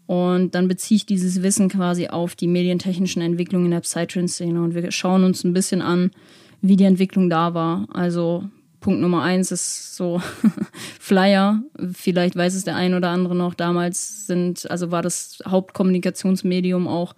Und 0.06 0.54
dann 0.54 0.68
beziehe 0.68 0.96
ich 0.96 1.06
dieses 1.06 1.42
Wissen 1.42 1.68
quasi 1.68 2.08
auf 2.08 2.34
die 2.34 2.46
medientechnischen 2.46 3.22
Entwicklungen 3.22 3.66
in 3.66 3.70
der 3.70 3.80
Psytrance-Szene. 3.80 4.62
Und 4.62 4.74
wir 4.74 4.90
schauen 4.92 5.24
uns 5.24 5.44
ein 5.44 5.54
bisschen 5.54 5.80
an, 5.80 6.10
wie 6.60 6.76
die 6.76 6.84
Entwicklung 6.84 7.30
da 7.30 7.54
war. 7.54 7.86
Also 7.92 8.44
Punkt 8.80 9.00
Nummer 9.00 9.22
eins 9.22 9.50
ist 9.50 9.96
so 9.96 10.20
Flyer. 11.00 11.62
Vielleicht 11.92 12.36
weiß 12.36 12.54
es 12.54 12.64
der 12.64 12.76
ein 12.76 12.92
oder 12.92 13.08
andere 13.08 13.34
noch. 13.34 13.54
Damals 13.54 14.26
sind, 14.26 14.70
also 14.70 14.90
war 14.90 15.00
das 15.00 15.38
Hauptkommunikationsmedium 15.46 16.86
auch 16.86 17.14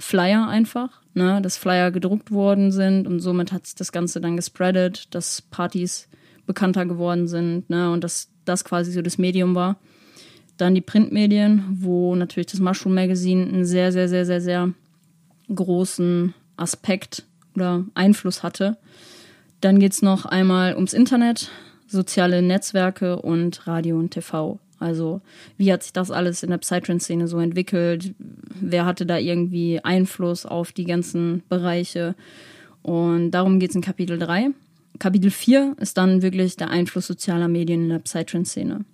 Flyer 0.00 0.48
einfach, 0.48 1.02
ne? 1.14 1.40
dass 1.42 1.56
Flyer 1.56 1.90
gedruckt 1.90 2.30
worden 2.30 2.72
sind 2.72 3.06
und 3.06 3.20
somit 3.20 3.52
hat 3.52 3.66
sich 3.66 3.74
das 3.74 3.92
Ganze 3.92 4.20
dann 4.20 4.36
gespreadet, 4.36 5.14
dass 5.14 5.42
Partys 5.42 6.08
bekannter 6.46 6.86
geworden 6.86 7.28
sind 7.28 7.68
ne? 7.70 7.90
und 7.92 8.02
dass 8.02 8.30
das 8.44 8.64
quasi 8.64 8.92
so 8.92 9.02
das 9.02 9.18
Medium 9.18 9.54
war. 9.54 9.76
Dann 10.58 10.74
die 10.74 10.80
Printmedien, 10.80 11.64
wo 11.80 12.14
natürlich 12.14 12.48
das 12.48 12.60
Mushroom 12.60 12.94
Magazine 12.94 13.46
einen 13.46 13.64
sehr, 13.64 13.92
sehr, 13.92 14.08
sehr, 14.08 14.26
sehr, 14.26 14.40
sehr 14.40 14.72
großen 15.54 16.34
Aspekt 16.56 17.24
oder 17.54 17.84
Einfluss 17.94 18.42
hatte. 18.42 18.76
Dann 19.60 19.80
geht 19.80 19.92
es 19.92 20.02
noch 20.02 20.26
einmal 20.26 20.74
ums 20.74 20.92
Internet, 20.92 21.50
soziale 21.86 22.42
Netzwerke 22.42 23.20
und 23.22 23.66
Radio 23.66 23.98
und 23.98 24.10
TV. 24.10 24.58
Also 24.78 25.20
wie 25.56 25.72
hat 25.72 25.82
sich 25.82 25.92
das 25.92 26.10
alles 26.10 26.42
in 26.42 26.50
der 26.50 26.58
Psytrance-Szene 26.58 27.26
so 27.26 27.38
entwickelt? 27.38 28.14
Wer 28.60 28.84
hatte 28.84 29.06
da 29.06 29.18
irgendwie 29.18 29.80
Einfluss 29.82 30.46
auf 30.46 30.72
die 30.72 30.84
ganzen 30.84 31.42
Bereiche? 31.48 32.14
Und 32.82 33.32
darum 33.32 33.58
geht 33.58 33.70
es 33.70 33.76
in 33.76 33.82
Kapitel 33.82 34.18
3. 34.18 34.50
Kapitel 34.98 35.30
4 35.30 35.76
ist 35.78 35.96
dann 35.96 36.22
wirklich 36.22 36.56
der 36.56 36.70
Einfluss 36.70 37.06
sozialer 37.06 37.48
Medien 37.48 37.84
in 37.84 37.88
der 37.88 37.98
Psytrance-Szene. 37.98 38.84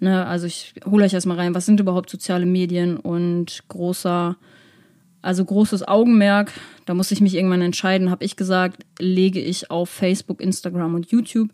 Ne, 0.00 0.26
also 0.26 0.46
ich 0.46 0.74
hole 0.84 1.04
euch 1.04 1.12
erstmal 1.12 1.38
rein, 1.38 1.54
was 1.54 1.66
sind 1.66 1.80
überhaupt 1.80 2.08
soziale 2.08 2.46
Medien 2.46 2.96
und 2.96 3.64
großer, 3.68 4.36
also 5.22 5.44
großes 5.44 5.86
Augenmerk, 5.88 6.52
da 6.86 6.94
muss 6.94 7.10
ich 7.10 7.20
mich 7.20 7.34
irgendwann 7.34 7.62
entscheiden, 7.62 8.10
habe 8.10 8.24
ich 8.24 8.36
gesagt, 8.36 8.86
lege 9.00 9.40
ich 9.40 9.70
auf 9.70 9.90
Facebook, 9.90 10.40
Instagram 10.40 10.94
und 10.94 11.10
YouTube. 11.10 11.50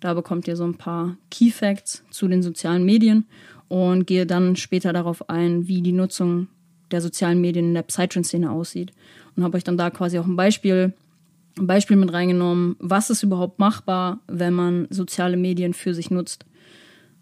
Da 0.00 0.12
bekommt 0.12 0.46
ihr 0.46 0.56
so 0.56 0.64
ein 0.64 0.76
paar 0.76 1.16
Key 1.30 1.50
Facts 1.50 2.04
zu 2.10 2.28
den 2.28 2.42
sozialen 2.42 2.84
Medien 2.84 3.24
und 3.68 4.06
gehe 4.06 4.26
dann 4.26 4.56
später 4.56 4.92
darauf 4.92 5.30
ein, 5.30 5.66
wie 5.66 5.80
die 5.80 5.92
Nutzung 5.92 6.48
der 6.90 7.00
sozialen 7.00 7.40
Medien 7.40 7.68
in 7.68 7.74
der 7.74 7.82
Psytrance-Szene 7.82 8.50
aussieht. 8.50 8.92
Und 9.34 9.42
habe 9.42 9.56
euch 9.56 9.64
dann 9.64 9.76
da 9.76 9.90
quasi 9.90 10.18
auch 10.18 10.26
ein 10.26 10.36
Beispiel, 10.36 10.92
ein 11.58 11.66
Beispiel 11.66 11.96
mit 11.96 12.12
reingenommen, 12.12 12.76
was 12.78 13.10
ist 13.10 13.22
überhaupt 13.22 13.58
machbar, 13.58 14.20
wenn 14.28 14.52
man 14.54 14.86
soziale 14.90 15.36
Medien 15.36 15.74
für 15.74 15.94
sich 15.94 16.10
nutzt. 16.10 16.44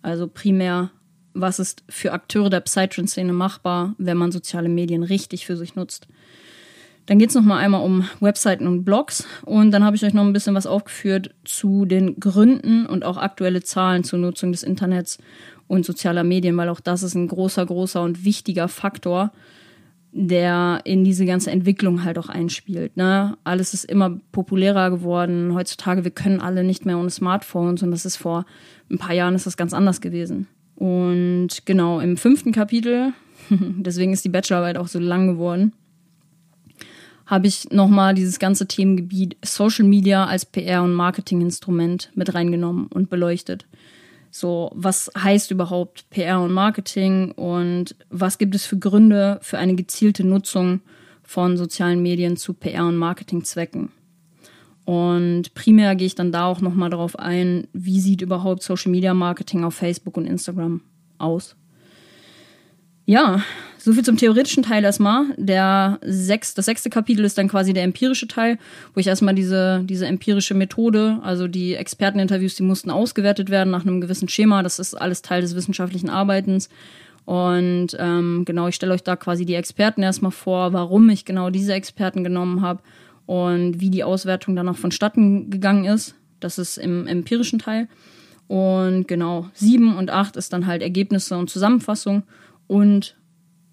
Also 0.04 0.28
primär, 0.28 0.90
was 1.32 1.58
ist 1.58 1.82
für 1.88 2.12
Akteure 2.12 2.50
der 2.50 2.60
Psytrance-Szene 2.60 3.32
machbar, 3.32 3.94
wenn 3.96 4.18
man 4.18 4.32
soziale 4.32 4.68
Medien 4.68 5.02
richtig 5.02 5.46
für 5.46 5.56
sich 5.56 5.76
nutzt. 5.76 6.08
Dann 7.06 7.18
geht 7.18 7.30
es 7.30 7.34
nochmal 7.34 7.64
einmal 7.64 7.82
um 7.82 8.06
Webseiten 8.20 8.66
und 8.66 8.84
Blogs 8.84 9.26
und 9.46 9.70
dann 9.70 9.82
habe 9.82 9.96
ich 9.96 10.04
euch 10.04 10.12
noch 10.12 10.24
ein 10.24 10.34
bisschen 10.34 10.54
was 10.54 10.66
aufgeführt 10.66 11.34
zu 11.44 11.86
den 11.86 12.20
Gründen 12.20 12.84
und 12.84 13.02
auch 13.02 13.16
aktuelle 13.16 13.62
Zahlen 13.62 14.04
zur 14.04 14.18
Nutzung 14.18 14.52
des 14.52 14.62
Internets 14.62 15.16
und 15.68 15.86
sozialer 15.86 16.22
Medien, 16.22 16.56
weil 16.58 16.68
auch 16.68 16.80
das 16.80 17.02
ist 17.02 17.14
ein 17.14 17.28
großer, 17.28 17.64
großer 17.64 18.02
und 18.02 18.26
wichtiger 18.26 18.68
Faktor, 18.68 19.32
der 20.16 20.80
in 20.84 21.02
diese 21.02 21.26
ganze 21.26 21.50
Entwicklung 21.50 22.04
halt 22.04 22.18
auch 22.18 22.28
einspielt. 22.28 22.96
Ne? 22.96 23.36
Alles 23.42 23.74
ist 23.74 23.84
immer 23.84 24.20
populärer 24.30 24.90
geworden. 24.90 25.54
Heutzutage, 25.54 26.04
wir 26.04 26.12
können 26.12 26.40
alle 26.40 26.62
nicht 26.62 26.86
mehr 26.86 26.98
ohne 26.98 27.10
Smartphones 27.10 27.82
und 27.82 27.90
das 27.90 28.06
ist 28.06 28.16
vor 28.16 28.46
ein 28.88 28.98
paar 28.98 29.14
Jahren 29.14 29.34
ist 29.34 29.46
das 29.46 29.56
ganz 29.56 29.74
anders 29.74 30.00
gewesen. 30.00 30.46
Und 30.76 31.48
genau, 31.64 31.98
im 31.98 32.16
fünften 32.16 32.52
Kapitel, 32.52 33.12
deswegen 33.50 34.12
ist 34.12 34.24
die 34.24 34.28
Bachelorarbeit 34.28 34.78
auch 34.78 34.86
so 34.86 35.00
lang 35.00 35.26
geworden, 35.26 35.72
habe 37.26 37.48
ich 37.48 37.70
nochmal 37.70 38.14
dieses 38.14 38.38
ganze 38.38 38.68
Themengebiet 38.68 39.36
Social 39.44 39.84
Media 39.84 40.26
als 40.26 40.46
PR- 40.46 40.84
und 40.84 40.94
Marketinginstrument 40.94 42.12
mit 42.14 42.34
reingenommen 42.34 42.86
und 42.86 43.10
beleuchtet. 43.10 43.66
So, 44.36 44.72
was 44.74 45.12
heißt 45.16 45.52
überhaupt 45.52 46.10
PR 46.10 46.40
und 46.40 46.52
Marketing 46.52 47.30
und 47.30 47.94
was 48.10 48.36
gibt 48.36 48.56
es 48.56 48.66
für 48.66 48.76
Gründe 48.76 49.38
für 49.42 49.58
eine 49.58 49.76
gezielte 49.76 50.26
Nutzung 50.26 50.80
von 51.22 51.56
sozialen 51.56 52.02
Medien 52.02 52.36
zu 52.36 52.52
PR- 52.52 52.88
und 52.88 52.96
Marketingzwecken? 52.96 53.92
Und 54.84 55.54
primär 55.54 55.94
gehe 55.94 56.08
ich 56.08 56.16
dann 56.16 56.32
da 56.32 56.46
auch 56.46 56.60
nochmal 56.60 56.90
darauf 56.90 57.16
ein, 57.16 57.68
wie 57.72 58.00
sieht 58.00 58.22
überhaupt 58.22 58.64
Social 58.64 58.90
Media 58.90 59.14
Marketing 59.14 59.62
auf 59.62 59.76
Facebook 59.76 60.16
und 60.16 60.26
Instagram 60.26 60.80
aus. 61.18 61.54
Ja, 63.06 63.40
soviel 63.84 64.04
zum 64.04 64.16
theoretischen 64.16 64.62
Teil 64.62 64.82
erstmal. 64.84 65.26
Der 65.36 65.98
sechs, 66.02 66.54
das 66.54 66.64
sechste 66.64 66.90
Kapitel 66.90 67.24
ist 67.24 67.36
dann 67.36 67.48
quasi 67.48 67.72
der 67.72 67.82
empirische 67.82 68.26
Teil, 68.26 68.58
wo 68.94 69.00
ich 69.00 69.06
erstmal 69.06 69.34
diese, 69.34 69.82
diese 69.84 70.06
empirische 70.06 70.54
Methode, 70.54 71.18
also 71.22 71.48
die 71.48 71.74
Experteninterviews, 71.74 72.54
die 72.54 72.62
mussten 72.62 72.90
ausgewertet 72.90 73.50
werden 73.50 73.70
nach 73.70 73.82
einem 73.84 74.00
gewissen 74.00 74.28
Schema. 74.28 74.62
Das 74.62 74.78
ist 74.78 74.94
alles 74.94 75.22
Teil 75.22 75.42
des 75.42 75.54
wissenschaftlichen 75.54 76.08
Arbeitens. 76.08 76.68
Und 77.26 77.88
ähm, 77.98 78.44
genau, 78.44 78.68
ich 78.68 78.74
stelle 78.74 78.92
euch 78.92 79.02
da 79.02 79.16
quasi 79.16 79.44
die 79.44 79.54
Experten 79.54 80.02
erstmal 80.02 80.32
vor, 80.32 80.72
warum 80.72 81.08
ich 81.08 81.24
genau 81.24 81.50
diese 81.50 81.74
Experten 81.74 82.24
genommen 82.24 82.62
habe 82.62 82.82
und 83.26 83.80
wie 83.80 83.90
die 83.90 84.04
Auswertung 84.04 84.56
dann 84.56 84.66
noch 84.66 84.76
vonstatten 84.76 85.50
gegangen 85.50 85.84
ist. 85.84 86.14
Das 86.40 86.58
ist 86.58 86.76
im 86.76 87.06
empirischen 87.06 87.58
Teil. 87.58 87.88
Und 88.46 89.08
genau, 89.08 89.48
sieben 89.54 89.96
und 89.96 90.10
acht 90.10 90.36
ist 90.36 90.52
dann 90.52 90.66
halt 90.66 90.82
Ergebnisse 90.82 91.36
und 91.38 91.48
Zusammenfassung 91.48 92.24
und 92.66 93.16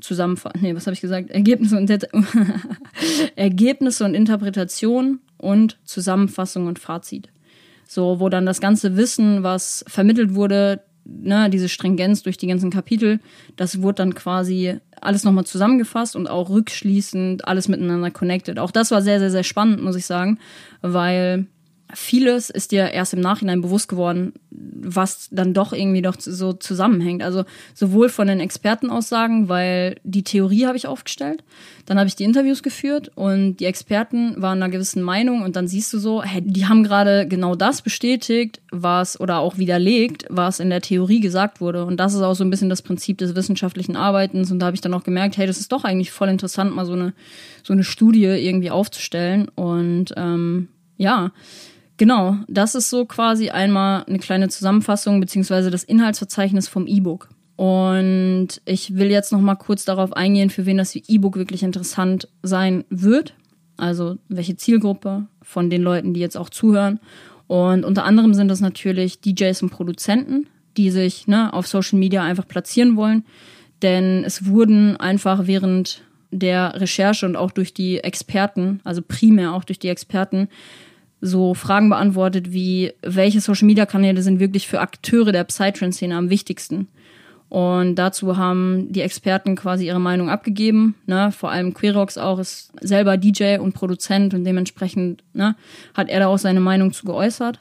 Zusammenfassung, 0.02 0.62
nee, 0.62 0.76
was 0.76 0.88
habe 0.88 0.94
ich 0.94 1.02
gesagt? 1.02 1.30
Ergebnisse 1.32 1.78
und 1.78 1.90
Ergebnisse 3.36 4.06
und 4.06 4.14
Interpretation 4.14 5.20
und 5.38 5.78
Zusammenfassung 5.86 6.68
und 6.68 6.80
Fazit. 6.80 7.30
So, 7.88 8.20
wo 8.20 8.30
dann 8.30 8.46
das 8.46 8.62
ganze 8.62 8.96
Wissen, 8.96 9.44
was 9.44 9.84
vermittelt 9.88 10.36
wurde, 10.36 10.82
ne, 11.06 11.50
diese 11.50 11.70
Stringenz 11.70 12.24
durch 12.24 12.38
die 12.38 12.48
ganzen 12.48 12.70
Kapitel, 12.70 13.20
das 13.56 13.82
wurde 13.82 13.96
dann 13.96 14.16
quasi 14.16 14.78
alles 15.02 15.24
nochmal 15.24 15.46
zusammengefasst 15.46 16.16
und 16.16 16.28
auch 16.28 16.50
rückschließend 16.50 17.48
alles 17.48 17.68
miteinander 17.68 18.12
connected. 18.12 18.60
Auch 18.60 18.72
das 18.72 18.92
war 18.92 19.02
sehr, 19.02 19.20
sehr, 19.20 19.32
sehr 19.32 19.44
spannend, 19.44 19.84
muss 19.84 19.96
ich 19.96 20.06
sagen, 20.06 20.38
weil 20.82 21.48
vieles 21.94 22.50
ist 22.50 22.72
dir 22.72 22.92
erst 22.92 23.14
im 23.14 23.22
Nachhinein 23.22 23.62
bewusst 23.62 23.88
geworden, 23.88 24.34
was 24.50 25.30
dann 25.32 25.54
doch 25.54 25.74
irgendwie 25.74 26.02
doch 26.02 26.16
so 26.20 26.54
zusammenhängt. 26.54 27.24
Also 27.24 27.46
sowohl 27.74 28.10
von 28.10 28.28
den 28.28 28.40
Expertenaussagen, 28.40 29.50
weil 29.50 29.96
die 30.04 30.24
Theorie 30.24 30.66
habe 30.66 30.78
ich 30.78 30.88
aufgestellt, 30.88 31.44
dann 31.86 31.98
habe 31.98 32.08
ich 32.08 32.16
die 32.16 32.24
Interviews 32.24 32.64
geführt 32.64 33.12
und 33.16 33.58
die 33.58 33.66
Experten 33.66 34.42
waren 34.42 34.62
einer 34.62 34.72
gewissen 34.72 35.02
Meinung 35.02 35.42
und 35.42 35.56
dann 35.56 35.68
siehst 35.68 35.94
du 35.94 36.00
so, 36.00 36.24
hey, 36.24 36.42
die 36.42 36.66
haben 36.66 36.84
gerade 36.84 37.28
genau 37.28 37.56
das 37.56 37.82
bestätigt, 37.82 38.62
was 38.72 39.20
oder 39.20 39.40
auch 39.40 39.58
widerlegt, 39.58 40.26
was 40.30 40.60
in 40.60 40.70
der 40.70 40.82
Theorie 40.82 41.20
gesagt 41.20 41.62
wurde. 41.62 41.86
Und 41.86 41.98
das 41.98 42.14
ist 42.14 42.22
auch 42.22 42.36
so 42.36 42.44
ein 42.44 42.50
bisschen 42.50 42.70
das 42.70 42.82
Prinzip 42.82 43.18
des 43.18 43.36
wissenschaftlichen 43.36 43.96
Arbeitens. 43.96 44.52
Und 44.52 44.60
da 44.60 44.68
habe 44.68 44.76
ich 44.76 44.82
dann 44.82 44.94
auch 44.94 45.04
gemerkt, 45.04 45.38
hey, 45.38 45.48
das 45.48 45.60
ist 45.60 45.72
doch 45.72 45.84
eigentlich 45.84 46.12
voll 46.12 46.30
interessant, 46.30 46.76
mal 46.76 46.86
so 46.86 46.94
eine 46.94 47.14
so 47.64 47.74
eine 47.74 47.84
Studie 47.84 48.26
irgendwie 48.26 48.72
aufzustellen. 48.72 49.48
Und 49.50 50.14
ähm, 50.18 50.68
ja, 50.98 51.32
Genau, 52.02 52.38
das 52.48 52.74
ist 52.74 52.90
so 52.90 53.06
quasi 53.06 53.52
einmal 53.52 54.04
eine 54.06 54.18
kleine 54.18 54.50
Zusammenfassung 54.50 55.22
beziehungsweise 55.22 55.70
das 55.70 55.84
Inhaltsverzeichnis 55.84 56.68
vom 56.68 56.88
E-Book. 56.88 57.30
Und 57.58 58.60
ich 58.66 58.96
will 58.96 59.12
jetzt 59.12 59.32
noch 59.32 59.40
mal 59.40 59.54
kurz 59.54 59.86
darauf 59.86 60.14
eingehen, 60.14 60.50
für 60.50 60.66
wen 60.66 60.78
das 60.78 60.96
E-Book 60.96 61.36
wirklich 61.36 61.62
interessant 61.62 62.28
sein 62.42 62.86
wird. 62.90 63.36
Also 63.78 64.18
welche 64.30 64.56
Zielgruppe 64.56 65.28
von 65.44 65.70
den 65.70 65.84
Leuten, 65.84 66.16
die 66.16 66.22
jetzt 66.22 66.38
auch 66.38 66.50
zuhören. 66.50 67.00
Und 67.46 67.86
unter 67.86 68.04
anderem 68.04 68.34
sind 68.34 68.48
das 68.48 68.62
natürlich 68.62 69.22
DJs 69.22 69.62
und 69.62 69.70
Produzenten, 69.70 70.48
die 70.78 70.90
sich 70.90 71.28
ne, 71.28 71.54
auf 71.54 71.68
Social 71.68 72.00
Media 72.00 72.24
einfach 72.24 72.48
platzieren 72.48 72.96
wollen. 72.96 73.26
Denn 73.84 74.24
es 74.24 74.48
wurden 74.48 74.98
einfach 74.98 75.46
während 75.46 76.02
der 76.32 76.82
Recherche 76.82 77.28
und 77.28 77.36
auch 77.36 77.52
durch 77.52 77.76
die 77.76 78.00
Experten, 78.00 78.80
also 78.84 79.04
primär 79.08 79.54
auch 79.54 79.66
durch 79.66 79.78
die 79.78 79.90
Experten, 79.90 80.48
so 81.22 81.54
Fragen 81.54 81.90
beantwortet 81.90 82.52
wie, 82.52 82.94
welche 83.02 83.40
Social-Media-Kanäle 83.40 84.22
sind 84.22 84.40
wirklich 84.40 84.68
für 84.68 84.82
Akteure 84.82 85.32
der 85.32 85.44
Psytrance-Szene 85.44 86.16
am 86.16 86.30
wichtigsten? 86.30 86.88
Und 87.52 87.96
dazu 87.96 88.38
haben 88.38 88.94
die 88.94 89.02
Experten 89.02 89.58
quasi 89.58 89.86
ihre 89.88 90.00
Meinung 90.00 90.30
abgegeben. 90.30 90.96
Ne? 91.06 91.34
Vor 91.34 91.52
allem 91.52 91.74
Querox 91.74 92.18
auch 92.18 92.40
ist 92.40 92.72
selber 92.80 93.18
DJ 93.18 93.58
und 93.58 93.74
Produzent 93.74 94.34
und 94.34 94.46
dementsprechend 94.46 95.22
ne, 95.34 95.56
hat 95.94 96.08
er 96.08 96.22
da 96.22 96.28
auch 96.28 96.38
seine 96.38 96.62
Meinung 96.62 96.94
zu 96.94 97.06
geäußert. 97.06 97.60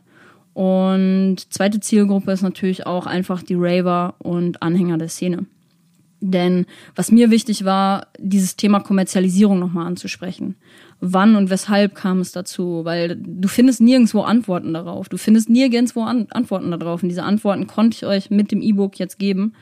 Und 0.54 1.38
zweite 1.52 1.80
Zielgruppe 1.80 2.30
ist 2.30 2.42
natürlich 2.42 2.86
auch 2.86 3.06
einfach 3.06 3.42
die 3.42 3.56
Raver 3.56 4.14
und 4.18 4.62
Anhänger 4.62 4.96
der 4.96 5.08
Szene. 5.08 5.46
Denn 6.20 6.66
was 6.94 7.10
mir 7.10 7.30
wichtig 7.30 7.64
war, 7.64 8.06
dieses 8.16 8.54
Thema 8.54 8.80
Kommerzialisierung 8.80 9.58
nochmal 9.58 9.86
anzusprechen. 9.86 10.54
Wann 11.00 11.34
und 11.34 11.48
weshalb 11.48 11.94
kam 11.94 12.20
es 12.20 12.32
dazu? 12.32 12.84
Weil 12.84 13.16
du 13.16 13.48
findest 13.48 13.80
nirgendwo 13.80 14.20
Antworten 14.20 14.74
darauf. 14.74 15.08
Du 15.08 15.16
findest 15.16 15.48
nirgendwo 15.48 16.02
An 16.02 16.26
Antworten 16.30 16.70
darauf. 16.70 17.02
Und 17.02 17.08
diese 17.08 17.22
Antworten 17.22 17.66
konnte 17.66 17.96
ich 17.96 18.06
euch 18.06 18.30
mit 18.30 18.52
dem 18.52 18.60
E-Book 18.60 18.98
jetzt 18.98 19.18
geben. 19.18 19.54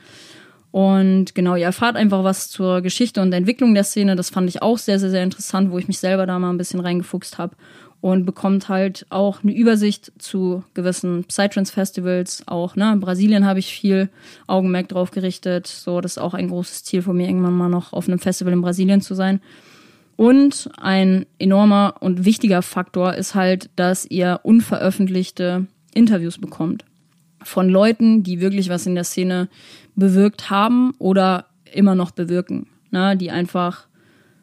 Und 0.71 1.33
genau, 1.33 1.55
ihr 1.55 1.65
erfahrt 1.65 1.95
einfach 1.95 2.23
was 2.23 2.49
zur 2.49 2.81
Geschichte 2.81 3.21
und 3.21 3.33
Entwicklung 3.33 3.73
der 3.73 3.85
Szene. 3.85 4.15
Das 4.15 4.29
fand 4.29 4.49
ich 4.49 4.61
auch 4.61 4.77
sehr, 4.77 4.99
sehr, 4.99 5.09
sehr 5.09 5.23
interessant, 5.23 5.71
wo 5.71 5.79
ich 5.79 5.87
mich 5.87 5.99
selber 5.99 6.27
da 6.27 6.37
mal 6.37 6.51
ein 6.51 6.57
bisschen 6.57 6.79
reingefuchst 6.79 7.37
habe 7.37 7.55
und 8.01 8.25
bekommt 8.25 8.69
halt 8.69 9.05
auch 9.09 9.43
eine 9.43 9.53
Übersicht 9.53 10.11
zu 10.19 10.63
gewissen 10.73 11.25
Psytrance-Festivals. 11.25 12.43
Auch 12.47 12.75
ne, 12.75 12.91
in 12.93 12.99
Brasilien 12.99 13.45
habe 13.45 13.59
ich 13.59 13.73
viel 13.73 14.09
Augenmerk 14.47 14.89
drauf 14.89 15.11
gerichtet. 15.11 15.67
So, 15.67 15.99
das 16.01 16.13
ist 16.13 16.17
auch 16.19 16.33
ein 16.33 16.49
großes 16.49 16.83
Ziel 16.83 17.01
von 17.01 17.17
mir, 17.17 17.27
irgendwann 17.27 17.57
mal 17.57 17.69
noch 17.69 17.93
auf 17.93 18.07
einem 18.07 18.19
Festival 18.19 18.53
in 18.53 18.61
Brasilien 18.61 19.01
zu 19.01 19.15
sein. 19.15 19.41
Und 20.19 20.69
ein 20.75 21.25
enormer 21.37 21.95
und 22.01 22.25
wichtiger 22.25 22.61
Faktor 22.61 23.13
ist 23.13 23.35
halt, 23.35 23.69
dass 23.77 24.03
ihr 24.05 24.41
unveröffentlichte 24.43 25.67
Interviews 25.93 26.39
bekommt. 26.39 26.83
Von 27.41 27.69
Leuten, 27.69 28.21
die 28.21 28.41
wirklich 28.41 28.67
was 28.67 28.85
in 28.85 28.95
der 28.95 29.05
Szene 29.05 29.47
bewirkt 29.95 30.49
haben 30.49 30.91
oder 30.99 31.45
immer 31.71 31.95
noch 31.95 32.11
bewirken. 32.11 32.67
Ne, 32.91 33.15
die 33.15 33.31
einfach 33.31 33.87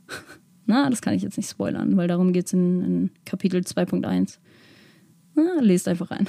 na, 0.64 0.88
das 0.88 1.02
kann 1.02 1.12
ich 1.12 1.20
jetzt 1.20 1.36
nicht 1.36 1.50
spoilern, 1.50 1.94
weil 1.98 2.08
darum 2.08 2.32
geht 2.32 2.46
es 2.46 2.54
in, 2.54 2.82
in, 2.82 3.10
Kapitel 3.26 3.60
2.1. 3.60 4.38
Lest 5.60 5.88
einfach 5.88 6.10
rein. 6.10 6.26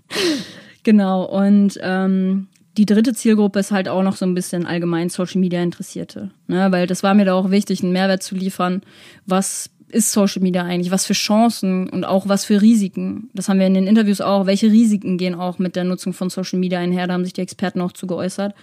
genau, 0.84 1.24
und 1.24 1.76
ähm, 1.82 2.46
die 2.80 2.86
dritte 2.86 3.12
Zielgruppe 3.12 3.58
ist 3.58 3.72
halt 3.72 3.90
auch 3.90 4.02
noch 4.02 4.16
so 4.16 4.24
ein 4.24 4.32
bisschen 4.32 4.64
allgemein 4.64 5.10
Social 5.10 5.38
Media 5.38 5.62
Interessierte. 5.62 6.30
Ne? 6.46 6.72
Weil 6.72 6.86
das 6.86 7.02
war 7.02 7.12
mir 7.12 7.26
da 7.26 7.34
auch 7.34 7.50
wichtig, 7.50 7.82
einen 7.82 7.92
Mehrwert 7.92 8.22
zu 8.22 8.34
liefern. 8.34 8.80
Was 9.26 9.68
ist 9.88 10.12
Social 10.12 10.40
Media 10.40 10.62
eigentlich? 10.62 10.90
Was 10.90 11.04
für 11.04 11.12
Chancen 11.12 11.90
und 11.90 12.06
auch 12.06 12.26
was 12.26 12.46
für 12.46 12.62
Risiken? 12.62 13.28
Das 13.34 13.50
haben 13.50 13.58
wir 13.58 13.66
in 13.66 13.74
den 13.74 13.86
Interviews 13.86 14.22
auch. 14.22 14.46
Welche 14.46 14.68
Risiken 14.68 15.18
gehen 15.18 15.34
auch 15.34 15.58
mit 15.58 15.76
der 15.76 15.84
Nutzung 15.84 16.14
von 16.14 16.30
Social 16.30 16.58
Media 16.58 16.78
einher? 16.78 17.06
Da 17.06 17.12
haben 17.12 17.24
sich 17.24 17.34
die 17.34 17.42
Experten 17.42 17.82
auch 17.82 17.92
zu 17.92 18.06
geäußert. 18.06 18.54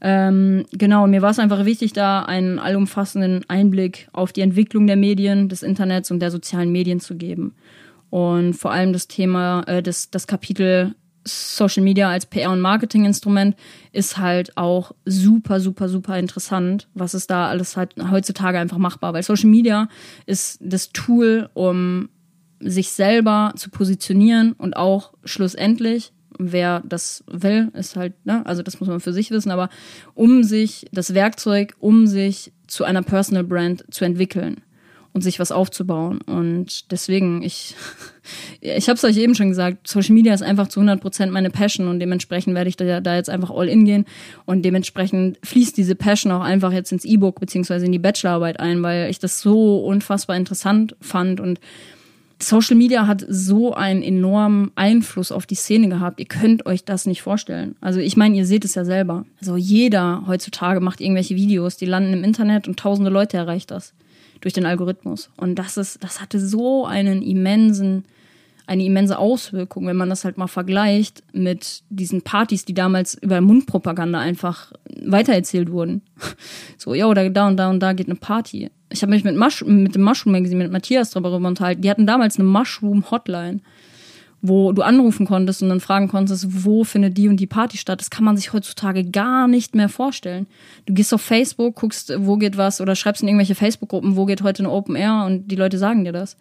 Ähm, 0.00 0.64
genau, 0.70 1.08
mir 1.08 1.20
war 1.20 1.30
es 1.30 1.40
einfach 1.40 1.64
wichtig, 1.64 1.92
da 1.92 2.22
einen 2.22 2.60
allumfassenden 2.60 3.44
Einblick 3.48 4.06
auf 4.12 4.32
die 4.32 4.42
Entwicklung 4.42 4.86
der 4.86 4.94
Medien, 4.94 5.48
des 5.48 5.64
Internets 5.64 6.12
und 6.12 6.20
der 6.20 6.30
sozialen 6.30 6.70
Medien 6.70 7.00
zu 7.00 7.16
geben. 7.16 7.56
Und 8.08 8.54
vor 8.54 8.70
allem 8.70 8.92
das 8.92 9.08
Thema, 9.08 9.64
äh, 9.66 9.82
das, 9.82 10.12
das 10.12 10.28
Kapitel 10.28 10.94
Social 11.28 11.82
Media 11.82 12.10
als 12.10 12.30
PR- 12.30 12.50
und 12.50 12.60
Marketinginstrument 12.60 13.56
ist 13.92 14.18
halt 14.18 14.56
auch 14.56 14.92
super, 15.04 15.60
super, 15.60 15.88
super 15.88 16.18
interessant, 16.18 16.88
was 16.94 17.14
ist 17.14 17.30
da 17.30 17.48
alles 17.48 17.76
halt 17.76 17.94
heutzutage 18.10 18.58
einfach 18.58 18.78
machbar. 18.78 19.12
Weil 19.12 19.22
Social 19.22 19.50
Media 19.50 19.88
ist 20.26 20.58
das 20.60 20.90
Tool, 20.90 21.50
um 21.54 22.08
sich 22.60 22.90
selber 22.90 23.52
zu 23.56 23.70
positionieren 23.70 24.52
und 24.52 24.76
auch 24.76 25.12
schlussendlich 25.24 26.12
wer 26.38 26.82
das 26.86 27.24
will, 27.26 27.70
ist 27.74 27.96
halt, 27.96 28.14
ne, 28.24 28.46
also 28.46 28.62
das 28.62 28.80
muss 28.80 28.88
man 28.88 29.00
für 29.00 29.12
sich 29.12 29.30
wissen, 29.30 29.50
aber 29.50 29.68
um 30.14 30.44
sich, 30.44 30.86
das 30.92 31.14
Werkzeug, 31.14 31.74
um 31.80 32.06
sich 32.06 32.52
zu 32.66 32.84
einer 32.84 33.02
Personal 33.02 33.44
Brand 33.44 33.84
zu 33.90 34.04
entwickeln 34.04 34.62
und 35.12 35.22
sich 35.22 35.40
was 35.40 35.52
aufzubauen. 35.52 36.20
Und 36.20 36.90
deswegen, 36.92 37.42
ich, 37.42 37.74
ich 38.60 38.88
habe 38.88 38.96
es 38.96 39.04
euch 39.04 39.16
eben 39.16 39.34
schon 39.34 39.48
gesagt, 39.48 39.86
Social 39.86 40.14
Media 40.14 40.34
ist 40.34 40.42
einfach 40.42 40.68
zu 40.68 40.80
100% 40.80 41.26
meine 41.30 41.50
Passion 41.50 41.88
und 41.88 42.00
dementsprechend 42.00 42.54
werde 42.54 42.68
ich 42.68 42.76
da, 42.76 43.00
da 43.00 43.16
jetzt 43.16 43.30
einfach 43.30 43.50
all 43.50 43.68
in 43.68 43.84
gehen 43.84 44.04
und 44.46 44.62
dementsprechend 44.62 45.38
fließt 45.42 45.76
diese 45.76 45.94
Passion 45.94 46.32
auch 46.32 46.42
einfach 46.42 46.72
jetzt 46.72 46.92
ins 46.92 47.04
E-Book 47.04 47.40
beziehungsweise 47.40 47.86
in 47.86 47.92
die 47.92 47.98
Bachelorarbeit 47.98 48.60
ein, 48.60 48.82
weil 48.82 49.10
ich 49.10 49.18
das 49.18 49.40
so 49.40 49.78
unfassbar 49.84 50.36
interessant 50.36 50.96
fand 51.00 51.40
und 51.40 51.60
Social 52.40 52.76
Media 52.76 53.06
hat 53.06 53.24
so 53.28 53.74
einen 53.74 54.02
enormen 54.02 54.70
Einfluss 54.76 55.32
auf 55.32 55.44
die 55.44 55.56
Szene 55.56 55.88
gehabt. 55.88 56.20
Ihr 56.20 56.26
könnt 56.26 56.66
euch 56.66 56.84
das 56.84 57.06
nicht 57.06 57.20
vorstellen. 57.20 57.74
Also 57.80 57.98
ich 57.98 58.16
meine, 58.16 58.36
ihr 58.36 58.46
seht 58.46 58.64
es 58.64 58.76
ja 58.76 58.84
selber. 58.84 59.24
Also 59.40 59.56
jeder 59.56 60.22
heutzutage 60.26 60.80
macht 60.80 61.00
irgendwelche 61.00 61.34
Videos, 61.34 61.76
die 61.76 61.86
landen 61.86 62.12
im 62.12 62.24
Internet 62.24 62.68
und 62.68 62.78
tausende 62.78 63.10
Leute 63.10 63.36
erreicht 63.36 63.70
das 63.72 63.92
durch 64.40 64.54
den 64.54 64.66
Algorithmus. 64.66 65.30
Und 65.36 65.56
das 65.56 65.76
ist, 65.76 66.02
das 66.04 66.20
hatte 66.20 66.38
so 66.38 66.86
einen 66.86 67.22
immensen, 67.22 68.04
eine 68.68 68.84
immense 68.84 69.18
Auswirkung, 69.18 69.86
wenn 69.86 69.96
man 69.96 70.10
das 70.10 70.24
halt 70.24 70.38
mal 70.38 70.46
vergleicht 70.46 71.22
mit 71.32 71.82
diesen 71.88 72.22
Partys, 72.22 72.64
die 72.64 72.74
damals 72.74 73.14
über 73.14 73.40
Mundpropaganda 73.40 74.18
einfach 74.18 74.72
weitererzählt 75.02 75.70
wurden. 75.70 76.02
So, 76.80 76.94
ja, 76.94 77.06
oder 77.06 77.28
da 77.28 77.48
und 77.48 77.56
da 77.56 77.70
und 77.70 77.80
da 77.80 77.92
geht 77.92 78.06
eine 78.06 78.14
Party 78.14 78.70
ich 78.90 79.02
habe 79.02 79.10
mich 79.10 79.24
mit, 79.24 79.36
Mush 79.36 79.64
mit 79.64 79.94
dem 79.94 80.02
Mushroom 80.02 80.32
Magazine, 80.32 80.62
mit 80.62 80.72
Matthias 80.72 81.10
darüber 81.10 81.36
unterhalten. 81.36 81.82
Die 81.82 81.90
hatten 81.90 82.06
damals 82.06 82.38
eine 82.38 82.48
Mushroom 82.48 83.10
Hotline, 83.10 83.60
wo 84.40 84.72
du 84.72 84.82
anrufen 84.82 85.26
konntest 85.26 85.62
und 85.62 85.68
dann 85.68 85.80
fragen 85.80 86.08
konntest, 86.08 86.64
wo 86.64 86.84
findet 86.84 87.18
die 87.18 87.28
und 87.28 87.38
die 87.38 87.46
Party 87.46 87.76
statt. 87.76 88.00
Das 88.00 88.10
kann 88.10 88.24
man 88.24 88.36
sich 88.36 88.52
heutzutage 88.52 89.04
gar 89.04 89.48
nicht 89.48 89.74
mehr 89.74 89.88
vorstellen. 89.88 90.46
Du 90.86 90.94
gehst 90.94 91.12
auf 91.12 91.20
Facebook, 91.20 91.76
guckst, 91.76 92.12
wo 92.18 92.36
geht 92.36 92.56
was 92.56 92.80
oder 92.80 92.96
schreibst 92.96 93.22
in 93.22 93.28
irgendwelche 93.28 93.54
Facebook-Gruppen, 93.54 94.16
wo 94.16 94.24
geht 94.24 94.42
heute 94.42 94.62
eine 94.62 94.72
Open 94.72 94.96
Air 94.96 95.24
und 95.26 95.48
die 95.48 95.56
Leute 95.56 95.78
sagen 95.78 96.04
dir 96.04 96.12
das. 96.12 96.36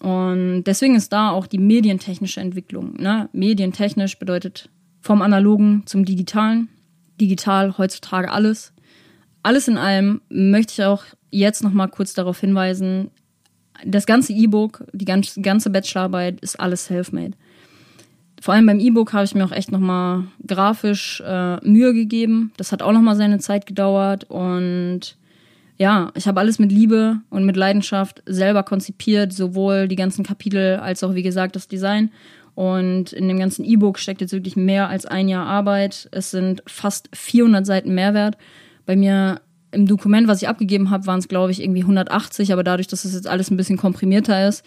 Und 0.00 0.64
deswegen 0.64 0.96
ist 0.96 1.12
da 1.12 1.30
auch 1.30 1.46
die 1.46 1.58
medientechnische 1.58 2.40
Entwicklung. 2.40 2.94
Ne? 3.00 3.28
Medientechnisch 3.32 4.18
bedeutet 4.18 4.68
vom 5.00 5.22
Analogen 5.22 5.82
zum 5.86 6.04
Digitalen. 6.04 6.68
Digital 7.20 7.78
heutzutage 7.78 8.30
alles. 8.30 8.72
Alles 9.42 9.68
in 9.68 9.78
allem 9.78 10.20
möchte 10.28 10.72
ich 10.72 10.84
auch 10.84 11.04
jetzt 11.30 11.62
noch 11.62 11.72
mal 11.72 11.88
kurz 11.88 12.14
darauf 12.14 12.40
hinweisen, 12.40 13.10
das 13.84 14.06
ganze 14.06 14.32
E-Book, 14.32 14.84
die 14.92 15.04
ganze, 15.04 15.70
Bachelorarbeit 15.70 16.40
ist 16.40 16.58
alles 16.60 16.86
self-made. 16.86 17.32
Vor 18.40 18.54
allem 18.54 18.66
beim 18.66 18.80
E-Book 18.80 19.12
habe 19.12 19.24
ich 19.24 19.34
mir 19.34 19.44
auch 19.44 19.52
echt 19.52 19.72
noch 19.72 19.80
mal 19.80 20.24
grafisch 20.46 21.22
äh, 21.26 21.56
Mühe 21.66 21.94
gegeben. 21.94 22.52
Das 22.56 22.72
hat 22.72 22.82
auch 22.82 22.92
noch 22.92 23.00
mal 23.00 23.16
seine 23.16 23.38
Zeit 23.38 23.66
gedauert 23.66 24.24
und 24.24 25.16
ja, 25.76 26.12
ich 26.14 26.26
habe 26.28 26.40
alles 26.40 26.58
mit 26.58 26.70
Liebe 26.70 27.20
und 27.30 27.44
mit 27.44 27.56
Leidenschaft 27.56 28.22
selber 28.26 28.62
konzipiert, 28.62 29.32
sowohl 29.32 29.88
die 29.88 29.96
ganzen 29.96 30.24
Kapitel 30.24 30.76
als 30.76 31.02
auch 31.02 31.14
wie 31.14 31.22
gesagt 31.22 31.56
das 31.56 31.68
Design. 31.68 32.10
Und 32.54 33.12
in 33.12 33.26
dem 33.26 33.38
ganzen 33.38 33.64
E-Book 33.64 33.98
steckt 33.98 34.20
jetzt 34.20 34.32
wirklich 34.32 34.54
mehr 34.54 34.88
als 34.88 35.06
ein 35.06 35.28
Jahr 35.28 35.46
Arbeit. 35.46 36.08
Es 36.12 36.30
sind 36.30 36.62
fast 36.66 37.08
400 37.12 37.66
Seiten 37.66 37.94
Mehrwert. 37.94 38.36
Bei 38.86 38.94
mir 38.94 39.40
im 39.72 39.86
Dokument, 39.86 40.28
was 40.28 40.40
ich 40.40 40.48
abgegeben 40.48 40.90
habe, 40.90 41.06
waren 41.06 41.18
es, 41.18 41.26
glaube 41.26 41.50
ich, 41.50 41.60
irgendwie 41.60 41.80
180, 41.80 42.52
aber 42.52 42.62
dadurch, 42.62 42.86
dass 42.86 43.04
es 43.04 43.14
jetzt 43.14 43.26
alles 43.26 43.50
ein 43.50 43.56
bisschen 43.56 43.76
komprimierter 43.76 44.46
ist, 44.46 44.64